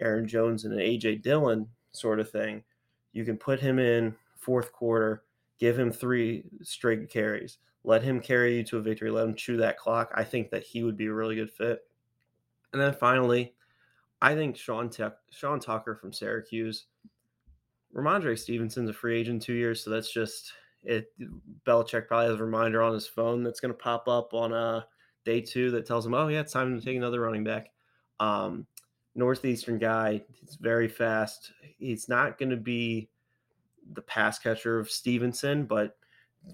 Aaron 0.00 0.26
Jones 0.26 0.64
and 0.64 0.74
an 0.74 0.80
AJ 0.80 1.22
Dillon 1.22 1.68
sort 1.92 2.18
of 2.18 2.28
thing, 2.28 2.64
you 3.12 3.24
can 3.24 3.36
put 3.36 3.60
him 3.60 3.78
in 3.78 4.16
fourth 4.34 4.72
quarter, 4.72 5.22
give 5.60 5.78
him 5.78 5.92
three 5.92 6.42
straight 6.62 7.08
carries, 7.08 7.58
let 7.84 8.02
him 8.02 8.18
carry 8.18 8.56
you 8.56 8.64
to 8.64 8.78
a 8.78 8.82
victory, 8.82 9.12
let 9.12 9.28
him 9.28 9.36
chew 9.36 9.56
that 9.58 9.78
clock. 9.78 10.10
I 10.16 10.24
think 10.24 10.50
that 10.50 10.64
he 10.64 10.82
would 10.82 10.96
be 10.96 11.06
a 11.06 11.14
really 11.14 11.36
good 11.36 11.52
fit. 11.52 11.86
And 12.72 12.82
then 12.82 12.92
finally, 12.92 13.54
I 14.20 14.34
think 14.34 14.56
Sean, 14.56 14.90
Te- 14.90 15.04
Sean 15.30 15.60
Tucker 15.60 15.94
from 15.94 16.12
Syracuse. 16.12 16.86
Rhamondre 17.94 18.36
Stevenson's 18.36 18.90
a 18.90 18.92
free 18.92 19.20
agent 19.20 19.42
two 19.42 19.54
years, 19.54 19.84
so 19.84 19.90
that's 19.90 20.12
just 20.12 20.54
it. 20.88 21.12
Belichick 21.66 22.08
probably 22.08 22.30
has 22.30 22.40
a 22.40 22.44
reminder 22.44 22.82
on 22.82 22.94
his 22.94 23.06
phone 23.06 23.42
that's 23.44 23.60
going 23.60 23.72
to 23.72 23.78
pop 23.78 24.08
up 24.08 24.34
on 24.34 24.52
uh, 24.52 24.82
day 25.24 25.40
two 25.40 25.70
that 25.72 25.86
tells 25.86 26.04
him, 26.04 26.14
"Oh 26.14 26.28
yeah, 26.28 26.40
it's 26.40 26.52
time 26.52 26.78
to 26.78 26.84
take 26.84 26.96
another 26.96 27.20
running 27.20 27.44
back." 27.44 27.70
Um, 28.18 28.66
northeastern 29.14 29.78
guy. 29.78 30.22
He's 30.32 30.56
very 30.56 30.88
fast. 30.88 31.52
He's 31.78 32.08
not 32.08 32.38
going 32.38 32.50
to 32.50 32.56
be 32.56 33.10
the 33.92 34.02
pass 34.02 34.38
catcher 34.38 34.78
of 34.78 34.90
Stevenson, 34.90 35.64
but 35.64 35.96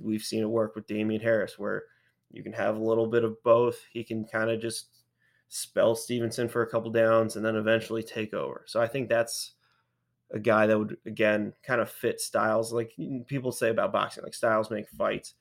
we've 0.00 0.22
seen 0.22 0.42
it 0.42 0.48
work 0.50 0.74
with 0.74 0.86
Damien 0.86 1.20
Harris, 1.20 1.58
where 1.58 1.84
You 2.30 2.42
can 2.42 2.52
have 2.52 2.76
a 2.76 2.84
little 2.84 3.06
bit 3.06 3.22
of 3.22 3.40
both. 3.44 3.80
He 3.92 4.02
can 4.02 4.24
kind 4.24 4.50
of 4.50 4.60
just 4.60 4.88
spell 5.48 5.94
Stevenson 5.94 6.48
for 6.48 6.62
a 6.62 6.66
couple 6.68 6.90
downs 6.90 7.36
and 7.36 7.44
then 7.44 7.54
eventually 7.54 8.02
take 8.02 8.34
over. 8.34 8.64
So 8.66 8.80
I 8.80 8.88
think 8.88 9.08
that's 9.08 9.52
a 10.34 10.38
guy 10.38 10.66
that 10.66 10.78
would 10.78 10.98
again 11.06 11.52
kind 11.62 11.80
of 11.80 11.88
fit 11.88 12.20
styles 12.20 12.72
like 12.72 12.92
people 13.26 13.52
say 13.52 13.70
about 13.70 13.92
boxing 13.92 14.24
like 14.24 14.34
styles 14.34 14.70
make 14.70 14.88
fights. 14.90 15.34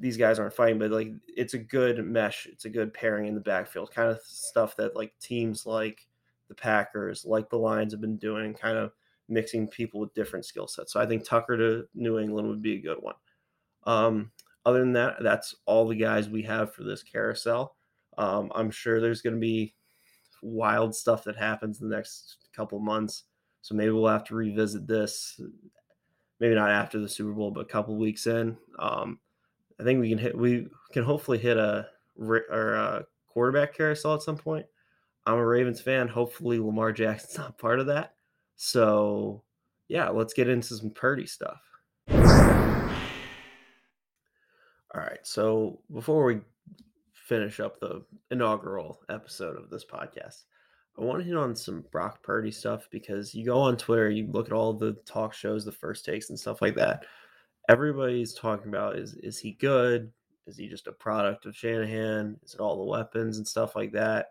These 0.00 0.16
guys 0.16 0.38
aren't 0.38 0.54
fighting 0.54 0.78
but 0.78 0.90
like 0.90 1.12
it's 1.28 1.54
a 1.54 1.58
good 1.58 2.04
mesh 2.04 2.46
it's 2.50 2.64
a 2.64 2.70
good 2.70 2.92
pairing 2.92 3.26
in 3.26 3.34
the 3.34 3.40
backfield 3.40 3.92
kind 3.94 4.10
of 4.10 4.18
stuff 4.24 4.76
that 4.76 4.96
like 4.96 5.12
teams 5.20 5.66
like 5.66 6.08
the 6.48 6.54
packers 6.54 7.24
like 7.24 7.48
the 7.50 7.58
lions 7.58 7.92
have 7.92 8.00
been 8.00 8.16
doing 8.16 8.54
kind 8.54 8.78
of 8.78 8.92
mixing 9.28 9.68
people 9.68 10.00
with 10.00 10.14
different 10.14 10.44
skill 10.44 10.66
sets. 10.66 10.92
So 10.92 11.00
i 11.00 11.06
think 11.06 11.24
tucker 11.24 11.56
to 11.56 11.84
new 11.94 12.18
england 12.18 12.48
would 12.48 12.62
be 12.62 12.76
a 12.76 12.82
good 12.82 12.98
one. 13.00 13.14
Um, 13.84 14.32
other 14.64 14.80
than 14.80 14.94
that 14.94 15.16
that's 15.20 15.54
all 15.66 15.86
the 15.86 15.94
guys 15.94 16.28
we 16.28 16.42
have 16.42 16.74
for 16.74 16.82
this 16.82 17.02
carousel. 17.02 17.76
Um, 18.16 18.50
i'm 18.54 18.70
sure 18.70 19.00
there's 19.00 19.22
going 19.22 19.36
to 19.36 19.40
be 19.40 19.74
wild 20.42 20.94
stuff 20.94 21.24
that 21.24 21.36
happens 21.36 21.80
in 21.80 21.88
the 21.88 21.96
next 21.96 22.38
couple 22.54 22.78
months 22.78 23.24
so 23.66 23.74
maybe 23.74 23.90
we'll 23.90 24.06
have 24.06 24.22
to 24.22 24.36
revisit 24.36 24.86
this, 24.86 25.40
maybe 26.38 26.54
not 26.54 26.70
after 26.70 27.00
the 27.00 27.08
Super 27.08 27.32
Bowl, 27.32 27.50
but 27.50 27.62
a 27.62 27.64
couple 27.64 27.96
weeks 27.96 28.28
in. 28.28 28.56
Um, 28.78 29.18
I 29.80 29.82
think 29.82 29.98
we 29.98 30.08
can 30.08 30.18
hit, 30.18 30.38
we 30.38 30.68
can 30.92 31.02
hopefully 31.02 31.38
hit 31.38 31.56
a 31.56 31.88
or 32.16 32.74
a 32.74 33.04
quarterback 33.26 33.74
carousel 33.76 34.14
at 34.14 34.22
some 34.22 34.36
point. 34.36 34.66
I'm 35.26 35.38
a 35.38 35.44
Ravens 35.44 35.80
fan. 35.80 36.06
Hopefully 36.06 36.60
Lamar 36.60 36.92
Jackson's 36.92 37.38
not 37.38 37.58
part 37.58 37.80
of 37.80 37.86
that. 37.86 38.14
So 38.54 39.42
yeah, 39.88 40.10
let's 40.10 40.32
get 40.32 40.48
into 40.48 40.76
some 40.76 40.90
Purdy 40.90 41.26
stuff. 41.26 41.60
All 42.08 42.16
right. 44.94 45.18
So 45.24 45.80
before 45.92 46.24
we 46.24 46.38
finish 47.12 47.58
up 47.58 47.80
the 47.80 48.04
inaugural 48.30 49.00
episode 49.08 49.56
of 49.56 49.70
this 49.70 49.84
podcast, 49.84 50.44
I 50.98 51.02
want 51.02 51.18
to 51.20 51.24
hit 51.24 51.36
on 51.36 51.54
some 51.54 51.84
Brock 51.90 52.22
Purdy 52.22 52.50
stuff 52.50 52.88
because 52.90 53.34
you 53.34 53.44
go 53.44 53.58
on 53.58 53.76
Twitter, 53.76 54.08
you 54.08 54.28
look 54.30 54.46
at 54.46 54.52
all 54.52 54.72
the 54.72 54.92
talk 55.04 55.34
shows, 55.34 55.64
the 55.64 55.72
first 55.72 56.04
takes 56.04 56.30
and 56.30 56.38
stuff 56.38 56.62
like 56.62 56.74
that. 56.76 57.04
Everybody's 57.68 58.32
talking 58.32 58.68
about 58.68 58.96
is 58.96 59.14
is 59.14 59.38
he 59.38 59.52
good? 59.52 60.10
Is 60.46 60.56
he 60.56 60.68
just 60.68 60.86
a 60.86 60.92
product 60.92 61.44
of 61.44 61.56
Shanahan? 61.56 62.38
Is 62.44 62.54
it 62.54 62.60
all 62.60 62.78
the 62.78 62.90
weapons 62.90 63.38
and 63.38 63.46
stuff 63.46 63.74
like 63.74 63.92
that? 63.92 64.28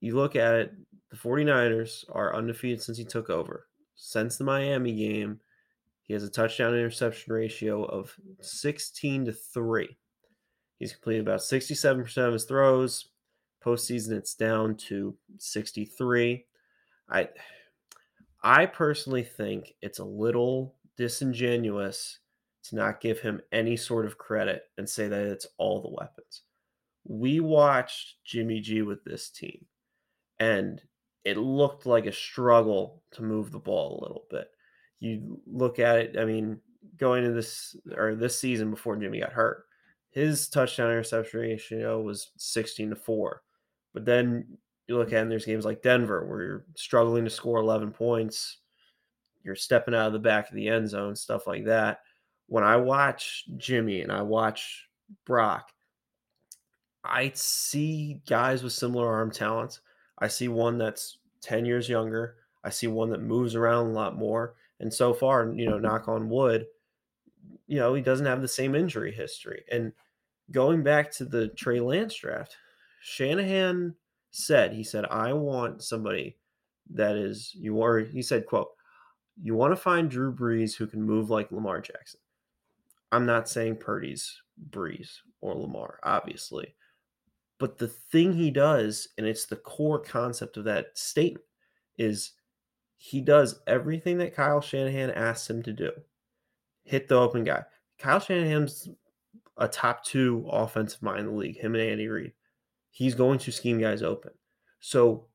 You 0.00 0.16
look 0.16 0.34
at 0.34 0.54
it, 0.54 0.72
the 1.10 1.16
49ers 1.16 2.04
are 2.10 2.34
undefeated 2.34 2.82
since 2.82 2.96
he 2.96 3.04
took 3.04 3.28
over. 3.28 3.66
Since 3.94 4.38
the 4.38 4.44
Miami 4.44 4.94
game, 4.94 5.40
he 6.04 6.14
has 6.14 6.24
a 6.24 6.30
touchdown 6.30 6.72
interception 6.72 7.32
ratio 7.34 7.84
of 7.84 8.16
16 8.40 9.26
to 9.26 9.32
3. 9.32 9.96
He's 10.78 10.94
completed 10.94 11.20
about 11.20 11.40
67% 11.40 12.16
of 12.16 12.32
his 12.32 12.44
throws, 12.44 13.09
Postseason, 13.64 14.12
it's 14.12 14.34
down 14.34 14.74
to 14.76 15.16
63. 15.38 16.44
I 17.10 17.28
I 18.42 18.66
personally 18.66 19.22
think 19.22 19.74
it's 19.82 19.98
a 19.98 20.04
little 20.04 20.76
disingenuous 20.96 22.18
to 22.64 22.76
not 22.76 23.00
give 23.00 23.20
him 23.20 23.40
any 23.52 23.76
sort 23.76 24.06
of 24.06 24.18
credit 24.18 24.64
and 24.78 24.88
say 24.88 25.08
that 25.08 25.26
it's 25.26 25.46
all 25.58 25.82
the 25.82 25.90
weapons. 25.90 26.42
We 27.04 27.40
watched 27.40 28.16
Jimmy 28.24 28.60
G 28.60 28.82
with 28.82 29.04
this 29.04 29.30
team, 29.30 29.66
and 30.38 30.80
it 31.24 31.36
looked 31.36 31.86
like 31.86 32.06
a 32.06 32.12
struggle 32.12 33.02
to 33.12 33.22
move 33.22 33.50
the 33.50 33.58
ball 33.58 33.98
a 33.98 34.02
little 34.02 34.24
bit. 34.30 34.48
You 35.00 35.40
look 35.46 35.78
at 35.78 35.98
it, 35.98 36.16
I 36.18 36.24
mean, 36.24 36.60
going 36.96 37.24
into 37.24 37.34
this 37.34 37.76
or 37.96 38.14
this 38.14 38.38
season 38.38 38.70
before 38.70 38.96
Jimmy 38.96 39.20
got 39.20 39.32
hurt, 39.32 39.64
his 40.10 40.48
touchdown 40.48 40.90
interception 40.90 41.40
ratio 41.40 42.00
was 42.00 42.30
16 42.36 42.90
to 42.90 42.96
4. 42.96 43.42
But 43.92 44.04
then 44.04 44.46
you 44.86 44.96
look 44.96 45.12
at 45.12 45.22
and 45.22 45.30
there's 45.30 45.46
games 45.46 45.64
like 45.64 45.82
Denver 45.82 46.26
where 46.26 46.42
you're 46.42 46.64
struggling 46.74 47.24
to 47.24 47.30
score 47.30 47.58
11 47.58 47.92
points, 47.92 48.58
you're 49.42 49.56
stepping 49.56 49.94
out 49.94 50.08
of 50.08 50.12
the 50.12 50.18
back 50.18 50.48
of 50.48 50.54
the 50.54 50.68
end 50.68 50.88
zone, 50.88 51.16
stuff 51.16 51.46
like 51.46 51.64
that. 51.66 52.00
When 52.46 52.64
I 52.64 52.76
watch 52.76 53.44
Jimmy 53.56 54.02
and 54.02 54.10
I 54.10 54.22
watch 54.22 54.88
Brock, 55.24 55.68
I 57.04 57.30
see 57.34 58.20
guys 58.28 58.62
with 58.62 58.72
similar 58.72 59.08
arm 59.08 59.30
talents. 59.30 59.80
I 60.18 60.28
see 60.28 60.48
one 60.48 60.76
that's 60.76 61.18
10 61.42 61.64
years 61.64 61.88
younger. 61.88 62.36
I 62.62 62.70
see 62.70 62.88
one 62.88 63.10
that 63.10 63.22
moves 63.22 63.54
around 63.54 63.86
a 63.86 63.92
lot 63.92 64.18
more. 64.18 64.54
And 64.80 64.92
so 64.92 65.14
far, 65.14 65.52
you 65.54 65.68
know, 65.68 65.78
knock 65.78 66.08
on 66.08 66.28
wood, 66.28 66.66
you 67.66 67.78
know, 67.78 67.94
he 67.94 68.02
doesn't 68.02 68.26
have 68.26 68.42
the 68.42 68.48
same 68.48 68.74
injury 68.74 69.12
history. 69.12 69.64
And 69.70 69.92
going 70.50 70.82
back 70.82 71.10
to 71.12 71.24
the 71.24 71.48
Trey 71.48 71.80
Lance 71.80 72.14
draft, 72.14 72.56
Shanahan 73.00 73.94
said, 74.30 74.72
he 74.72 74.84
said, 74.84 75.06
I 75.06 75.32
want 75.32 75.82
somebody 75.82 76.36
that 76.92 77.16
is 77.16 77.52
you 77.54 77.82
are 77.82 78.00
he 78.00 78.22
said, 78.22 78.46
quote, 78.46 78.68
you 79.42 79.54
want 79.54 79.72
to 79.72 79.76
find 79.76 80.10
Drew 80.10 80.32
Brees 80.32 80.74
who 80.74 80.86
can 80.86 81.02
move 81.02 81.30
like 81.30 81.50
Lamar 81.50 81.80
Jackson. 81.80 82.20
I'm 83.10 83.26
not 83.26 83.48
saying 83.48 83.76
Purdy's 83.76 84.42
Brees 84.70 85.16
or 85.40 85.54
Lamar, 85.54 85.98
obviously. 86.02 86.74
But 87.58 87.78
the 87.78 87.88
thing 87.88 88.32
he 88.32 88.50
does, 88.50 89.08
and 89.18 89.26
it's 89.26 89.46
the 89.46 89.56
core 89.56 89.98
concept 89.98 90.56
of 90.56 90.64
that 90.64 90.96
statement, 90.96 91.44
is 91.98 92.32
he 92.96 93.20
does 93.20 93.60
everything 93.66 94.18
that 94.18 94.34
Kyle 94.34 94.60
Shanahan 94.60 95.10
asks 95.10 95.48
him 95.48 95.62
to 95.62 95.72
do. 95.72 95.90
Hit 96.84 97.08
the 97.08 97.16
open 97.16 97.44
guy. 97.44 97.64
Kyle 97.98 98.20
Shanahan's 98.20 98.88
a 99.56 99.68
top 99.68 100.04
two 100.04 100.46
offensive 100.50 101.02
mind 101.02 101.20
in 101.20 101.26
the 101.26 101.32
league, 101.32 101.58
him 101.58 101.74
and 101.74 101.82
Andy 101.82 102.08
Reid 102.08 102.32
he's 102.90 103.14
going 103.14 103.38
to 103.40 103.52
scheme 103.52 103.80
guys 103.80 104.02
open. 104.02 104.32
So 104.80 105.26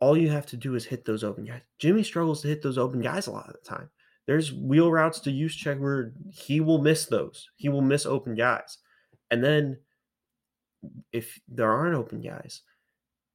all 0.00 0.16
you 0.16 0.28
have 0.30 0.46
to 0.46 0.56
do 0.56 0.74
is 0.74 0.84
hit 0.84 1.04
those 1.04 1.24
open 1.24 1.44
guys. 1.44 1.62
Jimmy 1.78 2.02
struggles 2.02 2.42
to 2.42 2.48
hit 2.48 2.62
those 2.62 2.78
open 2.78 3.00
guys 3.00 3.26
a 3.26 3.32
lot 3.32 3.48
of 3.48 3.54
the 3.54 3.68
time. 3.68 3.88
There's 4.26 4.52
wheel 4.52 4.90
routes 4.90 5.20
to 5.20 5.30
use 5.30 5.54
check 5.54 5.78
where 5.78 6.12
he 6.30 6.60
will 6.60 6.78
miss 6.78 7.06
those. 7.06 7.48
He 7.56 7.68
will 7.68 7.82
miss 7.82 8.06
open 8.06 8.34
guys. 8.34 8.78
And 9.30 9.42
then 9.42 9.78
if 11.12 11.38
there 11.48 11.72
aren't 11.72 11.94
open 11.94 12.20
guys, 12.20 12.62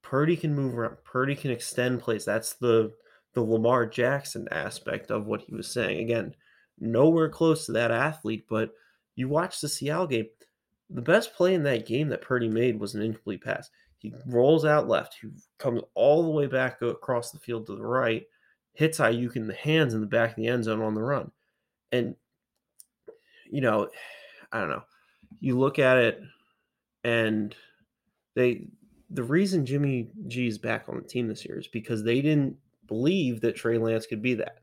Purdy 0.02 0.36
can 0.36 0.54
move 0.54 0.76
around. 0.76 0.96
Purdy 1.04 1.34
can 1.34 1.50
extend 1.50 2.00
plays. 2.00 2.24
That's 2.24 2.54
the 2.54 2.92
the 3.34 3.42
Lamar 3.42 3.86
Jackson 3.86 4.46
aspect 4.50 5.10
of 5.10 5.26
what 5.26 5.40
he 5.40 5.54
was 5.54 5.72
saying. 5.72 6.00
Again, 6.00 6.34
nowhere 6.78 7.30
close 7.30 7.64
to 7.66 7.72
that 7.72 7.90
athlete, 7.90 8.44
but 8.48 8.70
you 9.14 9.28
watch 9.28 9.60
the 9.60 9.68
Seattle 9.68 10.06
game 10.06 10.26
the 10.92 11.02
best 11.02 11.34
play 11.34 11.54
in 11.54 11.62
that 11.64 11.86
game 11.86 12.08
that 12.08 12.22
Purdy 12.22 12.48
made 12.48 12.78
was 12.78 12.94
an 12.94 13.02
incomplete 13.02 13.42
pass. 13.42 13.70
He 13.98 14.12
rolls 14.26 14.64
out 14.64 14.88
left, 14.88 15.16
he 15.20 15.28
comes 15.58 15.80
all 15.94 16.24
the 16.24 16.30
way 16.30 16.46
back 16.46 16.82
across 16.82 17.30
the 17.30 17.38
field 17.38 17.66
to 17.66 17.76
the 17.76 17.86
right, 17.86 18.26
hits 18.74 18.98
Aiyuk 18.98 19.36
in 19.36 19.46
the 19.46 19.54
hands 19.54 19.94
in 19.94 20.00
the 20.00 20.06
back 20.06 20.30
of 20.30 20.36
the 20.36 20.48
end 20.48 20.64
zone 20.64 20.82
on 20.82 20.94
the 20.94 21.02
run. 21.02 21.30
And, 21.92 22.16
you 23.50 23.60
know, 23.60 23.88
I 24.50 24.60
don't 24.60 24.70
know. 24.70 24.82
You 25.40 25.58
look 25.58 25.78
at 25.78 25.98
it 25.98 26.20
and 27.04 27.54
they, 28.34 28.66
the 29.10 29.22
reason 29.22 29.66
Jimmy 29.66 30.10
G 30.26 30.46
is 30.46 30.58
back 30.58 30.88
on 30.88 30.96
the 30.96 31.02
team 31.02 31.28
this 31.28 31.44
year 31.44 31.58
is 31.58 31.68
because 31.68 32.02
they 32.02 32.20
didn't 32.20 32.56
believe 32.88 33.40
that 33.42 33.56
Trey 33.56 33.78
Lance 33.78 34.06
could 34.06 34.22
be 34.22 34.34
that. 34.34 34.58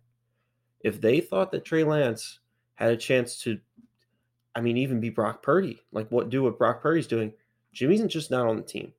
If 0.81 0.99
they 0.99 1.21
thought 1.21 1.51
that 1.51 1.65
Trey 1.65 1.83
Lance 1.83 2.39
had 2.75 2.91
a 2.91 2.97
chance 2.97 3.37
to 3.43 3.59
I 4.59 4.61
mean, 4.61 4.75
even 4.75 4.99
be 4.99 5.09
Brock 5.09 5.41
Purdy. 5.41 5.79
Like, 5.93 6.09
what 6.09 6.29
do 6.29 6.43
what 6.43 6.57
Brock 6.57 6.81
Purdy's 6.81 7.07
doing? 7.07 7.31
Jimmy's 7.71 8.03
just 8.07 8.29
not 8.29 8.45
on 8.45 8.57
the 8.57 8.61
team. 8.61 8.91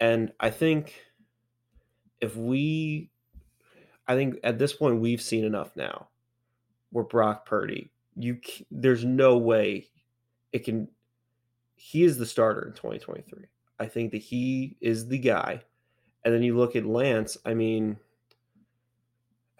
And 0.00 0.32
I 0.40 0.50
think 0.50 1.00
if 2.20 2.34
we, 2.34 3.08
I 4.08 4.16
think 4.16 4.40
at 4.42 4.58
this 4.58 4.72
point 4.72 5.00
we've 5.00 5.22
seen 5.22 5.44
enough 5.44 5.76
now. 5.76 6.08
Where 6.90 7.04
Brock 7.04 7.46
Purdy, 7.46 7.92
you 8.16 8.40
there's 8.68 9.04
no 9.04 9.38
way 9.38 9.86
it 10.52 10.64
can. 10.64 10.88
He 11.76 12.02
is 12.02 12.18
the 12.18 12.26
starter 12.26 12.66
in 12.66 12.72
2023. 12.72 13.44
I 13.78 13.86
think 13.86 14.10
that 14.10 14.22
he 14.22 14.76
is 14.80 15.06
the 15.06 15.18
guy. 15.18 15.62
And 16.24 16.34
then 16.34 16.42
you 16.42 16.56
look 16.56 16.74
at 16.74 16.84
Lance. 16.84 17.36
I 17.46 17.54
mean, 17.54 17.98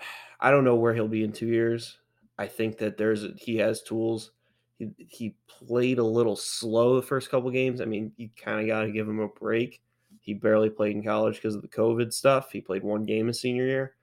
I 0.41 0.51
don't 0.51 0.65
know 0.65 0.75
where 0.75 0.93
he'll 0.93 1.07
be 1.07 1.23
in 1.23 1.31
two 1.31 1.47
years. 1.47 1.99
I 2.37 2.49
think 2.49 2.79
that 2.79 2.97
there's 2.97 3.25
he 3.37 3.59
has 3.59 3.81
tools 3.81 4.33
he, 4.79 4.91
he 4.99 5.35
played 5.47 5.99
a 5.99 6.05
little 6.05 6.37
slow 6.37 6.97
the 6.97 7.07
first 7.07 7.31
couple 7.31 7.51
games. 7.51 7.81
I 7.81 7.85
mean, 7.85 8.13
you 8.17 8.29
kind 8.37 8.61
of 8.61 8.67
got 8.67 8.83
to 8.83 8.93
give 8.93 9.09
him 9.09 9.21
a 9.21 9.29
break. 9.29 9.81
He 10.21 10.35
barely 10.35 10.71
played 10.71 10.97
in 10.97 11.05
college 11.05 11.37
because 11.37 11.55
of 11.55 11.63
the 11.63 11.69
COVID 11.69 12.13
stuff. 12.13 12.51
He 12.51 12.61
played 12.61 12.83
one 12.83 13.05
game 13.05 13.29
his 13.29 13.41
senior 13.41 13.67
year. 13.67 13.95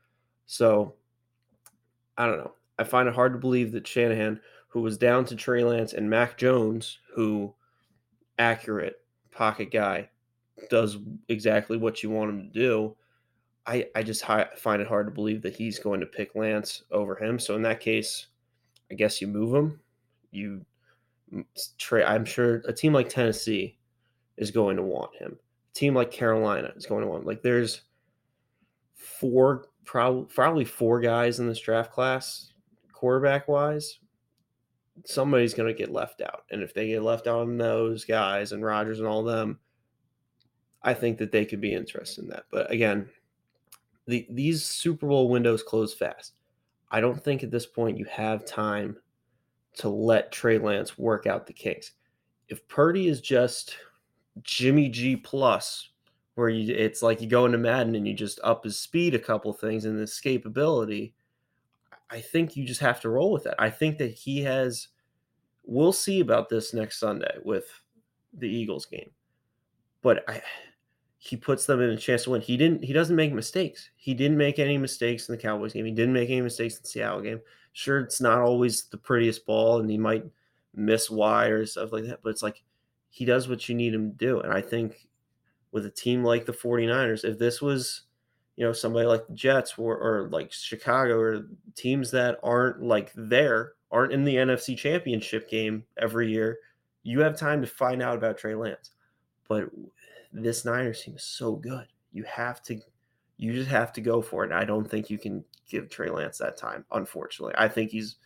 So 0.46 0.96
I 2.18 2.26
don't 2.26 2.38
know. 2.38 2.54
I 2.78 2.84
find 2.84 3.08
it 3.08 3.16
hard 3.16 3.34
to 3.34 3.40
believe 3.40 3.72
that 3.74 3.88
Shanahan, 3.88 4.40
who 4.68 4.82
was 4.82 4.98
down 4.98 5.26
to 5.26 5.36
Trey 5.36 5.64
Lance 5.64 5.94
and 5.94 6.10
Mac 6.10 6.38
Jones, 6.38 7.00
who 7.14 7.54
accurate 8.40 9.02
pocket 9.32 9.72
guy, 9.72 10.10
does 10.70 10.98
exactly 11.28 11.78
what 11.78 12.04
you 12.04 12.10
want 12.10 12.30
him 12.30 12.42
to 12.44 12.60
do. 12.60 12.96
I, 13.66 13.88
I 13.96 14.04
just 14.04 14.24
find 14.26 14.82
it 14.82 14.88
hard 14.88 15.08
to 15.08 15.12
believe 15.12 15.42
that 15.44 15.56
he's 15.56 15.80
going 15.80 16.00
to 16.00 16.06
pick 16.06 16.36
Lance 16.36 16.84
over 16.92 17.16
him. 17.16 17.40
So 17.40 17.56
in 17.56 17.62
that 17.64 17.80
case, 17.80 18.28
I 18.90 18.96
guess 18.96 19.22
you 19.22 19.28
move 19.28 19.54
him 19.54 19.80
you 20.32 20.65
mm, 21.34 21.46
Trey, 21.78 22.04
I'm 22.04 22.26
sure 22.26 22.62
a 22.67 22.74
team 22.74 22.94
like 22.94 23.10
Tennessee 23.10 23.78
is 24.38 24.52
going 24.52 24.78
to 24.78 24.84
want 24.84 25.15
him. 25.15 25.38
A 25.72 25.74
team 25.74 25.96
like 25.96 26.12
Carolina 26.12 26.72
is 26.76 26.86
going 26.86 27.02
to 27.02 27.08
want. 27.08 27.26
Like 27.26 27.41
there's 27.41 27.82
four 28.96 29.65
probably 29.86 30.26
probably 30.34 30.65
four 30.65 31.00
guys 31.00 31.39
in 31.39 31.48
this 31.48 31.60
draft 31.60 31.91
class, 31.91 32.54
quarterback 32.94 33.48
wise. 33.48 34.00
Somebody's 35.06 35.54
going 35.54 35.74
to 35.74 35.78
get 35.78 35.91
left 35.91 36.22
out, 36.22 36.44
and 36.52 36.62
if 36.62 36.74
they 36.74 36.88
get 36.88 37.04
left 37.04 37.28
out 37.28 37.41
on 37.41 37.58
those 37.58 38.06
guys 38.06 38.52
and 38.52 38.63
Rodgers 38.63 39.00
and 39.00 39.08
all 39.08 39.24
them, 39.24 39.60
I 40.84 40.94
think 40.94 41.17
that 41.20 41.32
they 41.32 41.46
could 41.46 41.62
be 41.62 41.74
interested 41.74 42.24
in 42.24 42.30
that. 42.30 42.46
But 42.52 42.72
again, 42.72 43.10
the 44.08 44.28
these 44.30 44.63
Super 44.63 45.08
Bowl 45.08 45.30
windows 45.30 45.63
close 45.63 45.94
fast. 45.94 46.34
I 46.89 47.00
don't 47.00 47.24
think 47.24 47.41
at 47.44 47.52
this 47.52 47.65
point 47.65 47.98
you 47.98 48.06
have 48.06 48.46
time 48.46 48.98
to 49.78 49.90
let 49.90 50.32
Trey 50.32 50.58
Lance 50.58 50.98
work 50.98 51.28
out 51.28 51.48
the 51.48 51.54
kinks. 51.54 51.92
If 52.50 52.68
Purdy 52.68 53.08
is 53.08 53.22
just 53.22 53.78
Jimmy 54.44 54.90
G 54.90 55.16
plus, 55.16 55.90
where 56.36 56.50
you 56.50 56.74
it's 56.74 57.02
like 57.02 57.22
you 57.22 57.28
go 57.28 57.46
into 57.46 57.58
Madden 57.58 57.96
and 57.96 58.08
you 58.08 58.14
just 58.14 58.40
up 58.44 58.64
his 58.64 58.80
speed 58.80 59.16
a 59.16 59.20
couple 59.20 59.52
things 59.54 59.86
and 59.86 59.98
the 59.98 60.04
escapability, 60.04 61.14
I 62.10 62.22
think 62.22 62.56
you 62.56 62.66
just 62.66 62.82
have 62.82 63.00
to 63.02 63.10
roll 63.10 63.32
with 63.32 63.44
that. 63.44 63.56
I 63.60 63.70
think 63.70 63.98
that 64.00 64.12
he 64.12 64.42
has 64.42 64.90
we'll 65.64 65.94
see 65.94 66.20
about 66.20 66.50
this 66.50 66.74
next 66.74 67.00
Sunday 67.00 67.38
with 67.44 67.66
the 68.34 68.50
Eagles 68.50 68.86
game. 68.86 69.12
But 70.02 70.28
I 70.30 70.42
he 71.24 71.38
puts 71.38 71.68
them 71.68 71.80
in 71.82 71.92
a 71.92 71.98
chance 71.98 72.24
to 72.24 72.32
win. 72.32 72.42
He 72.42 72.58
didn't. 72.58 72.84
He 72.84 72.94
doesn't 72.94 73.16
make 73.16 73.32
mistakes. 73.32 73.92
He 73.96 74.16
didn't 74.16 74.38
make 74.38 74.58
any 74.58 74.78
mistakes 74.78 75.30
in 75.30 75.36
the 75.36 75.42
Cowboys 75.42 75.74
game. 75.74 75.86
He 75.86 75.92
didn't 75.92 76.14
make 76.14 76.30
any 76.30 76.42
mistakes 76.42 76.78
in 76.78 76.82
the 76.82 76.90
Seattle 76.90 77.22
game. 77.22 77.40
Sure, 77.74 78.00
it's 78.00 78.22
not 78.22 78.40
always 78.40 78.84
the 78.84 78.98
prettiest 78.98 79.46
ball, 79.46 79.80
and 79.80 79.90
he 79.90 79.98
might 79.98 80.26
miss 80.74 81.10
wide 81.10 81.52
or 81.52 81.66
stuff 81.66 81.92
like 81.92 82.06
that. 82.06 82.20
But 82.24 82.30
it's 82.30 82.44
like 82.44 82.64
he 83.10 83.26
does 83.26 83.48
what 83.48 83.68
you 83.70 83.76
need 83.76 83.94
him 83.94 84.12
to 84.12 84.18
do. 84.18 84.40
And 84.42 84.52
I 84.54 84.62
think 84.62 85.08
with 85.72 85.86
a 85.86 85.90
team 85.90 86.24
like 86.24 86.46
the 86.46 86.54
49ers, 86.54 87.24
if 87.24 87.38
this 87.38 87.62
was, 87.62 88.04
you 88.56 88.66
know, 88.66 88.74
somebody 88.74 89.06
like 89.06 89.28
the 89.28 89.34
Jets 89.34 89.74
or, 89.78 89.98
or 89.98 90.30
like 90.30 90.52
Chicago 90.52 91.18
or 91.18 91.48
teams 91.76 92.12
that 92.12 92.40
aren't 92.44 92.82
like 92.82 93.12
there, 93.16 93.74
aren't 93.92 94.14
in 94.14 94.24
the 94.24 94.36
NFC 94.36 94.78
Championship 94.78 95.50
game 95.50 95.84
every 95.98 96.32
year, 96.32 96.60
you 97.04 97.20
have 97.20 97.38
time 97.38 97.62
to 97.62 97.68
find 97.68 98.02
out 98.02 98.18
about 98.18 98.38
Trey 98.38 98.56
Lance. 98.56 98.92
But 99.48 99.70
this 100.32 100.64
Niners 100.64 101.04
team 101.04 101.16
is 101.16 101.24
so 101.24 101.56
good. 101.56 101.88
You 102.14 102.24
have 102.24 102.62
to, 102.64 102.80
you 103.42 103.54
just 103.54 103.72
have 103.72 103.92
to 103.92 104.02
go 104.02 104.22
for 104.22 104.46
it. 104.46 104.52
I 104.52 104.66
don't 104.66 104.88
think 104.88 105.10
you 105.10 105.18
can 105.18 105.44
give 105.68 105.90
Trey 105.90 106.12
Lance 106.12 106.38
that 106.38 106.58
time. 106.58 106.86
Unfortunately, 106.92 107.56
I 107.58 107.68
think 107.68 107.90
he's, 107.90 108.18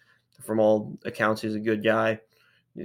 from 0.44 0.60
all 0.60 1.00
accounts, 1.06 1.42
he's 1.42 1.56
a 1.56 1.60
good 1.60 1.82
guy. 1.82 2.20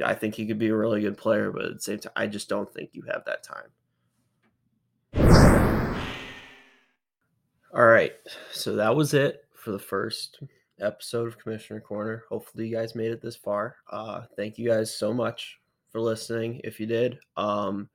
I 0.04 0.14
think 0.14 0.36
he 0.36 0.46
could 0.46 0.60
be 0.60 0.68
a 0.68 0.76
really 0.76 1.00
good 1.00 1.18
player, 1.18 1.50
but 1.50 1.64
at 1.64 1.74
the 1.74 1.80
same 1.80 1.98
time, 1.98 2.12
I 2.14 2.28
just 2.28 2.48
don't 2.48 2.72
think 2.72 2.90
you 2.92 3.02
have 3.12 3.24
that 3.24 3.42
time. 3.42 3.66
All 7.74 7.86
right, 7.86 8.12
so 8.52 8.76
that 8.76 8.94
was 8.94 9.12
it 9.12 9.44
for 9.56 9.72
the 9.72 9.78
first 9.80 10.38
episode 10.80 11.26
of 11.26 11.36
Commissioner 11.36 11.80
Corner. 11.80 12.22
Hopefully, 12.28 12.68
you 12.68 12.76
guys 12.76 12.94
made 12.94 13.10
it 13.10 13.20
this 13.20 13.34
far. 13.34 13.74
Uh, 13.90 14.22
thank 14.36 14.56
you 14.56 14.68
guys 14.68 14.96
so 14.96 15.12
much 15.12 15.58
for 15.90 16.00
listening. 16.00 16.60
If 16.62 16.78
you 16.78 16.86
did, 16.86 17.18
um, 17.36 17.88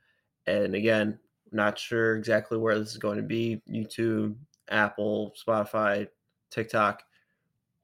and 0.45 0.76
again, 0.76 1.19
not 1.55 1.79
sure 1.79 2.15
exactly 2.15 2.57
where 2.57 2.77
this 2.77 2.91
is 2.91 2.97
going 2.97 3.17
to 3.17 3.23
be 3.23 3.61
YouTube, 3.69 4.35
Apple, 4.69 5.33
Spotify, 5.35 6.07
TikTok, 6.49 7.03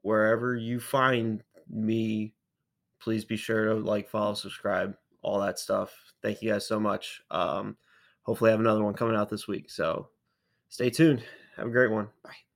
wherever 0.01 0.55
you 0.55 0.79
find 0.79 1.43
me, 1.69 2.33
please 2.99 3.25
be 3.25 3.37
sure 3.37 3.65
to 3.65 3.73
like, 3.75 4.09
follow, 4.09 4.33
subscribe, 4.33 4.95
all 5.21 5.39
that 5.41 5.59
stuff. 5.59 5.93
Thank 6.21 6.41
you 6.41 6.51
guys 6.51 6.67
so 6.67 6.79
much. 6.79 7.21
Um, 7.31 7.77
hopefully, 8.23 8.49
I 8.49 8.53
have 8.53 8.59
another 8.59 8.83
one 8.83 8.93
coming 8.93 9.15
out 9.15 9.29
this 9.29 9.47
week. 9.47 9.69
So 9.69 10.09
stay 10.69 10.89
tuned. 10.89 11.23
Have 11.57 11.67
a 11.67 11.71
great 11.71 11.91
one. 11.91 12.07
Bye. 12.23 12.50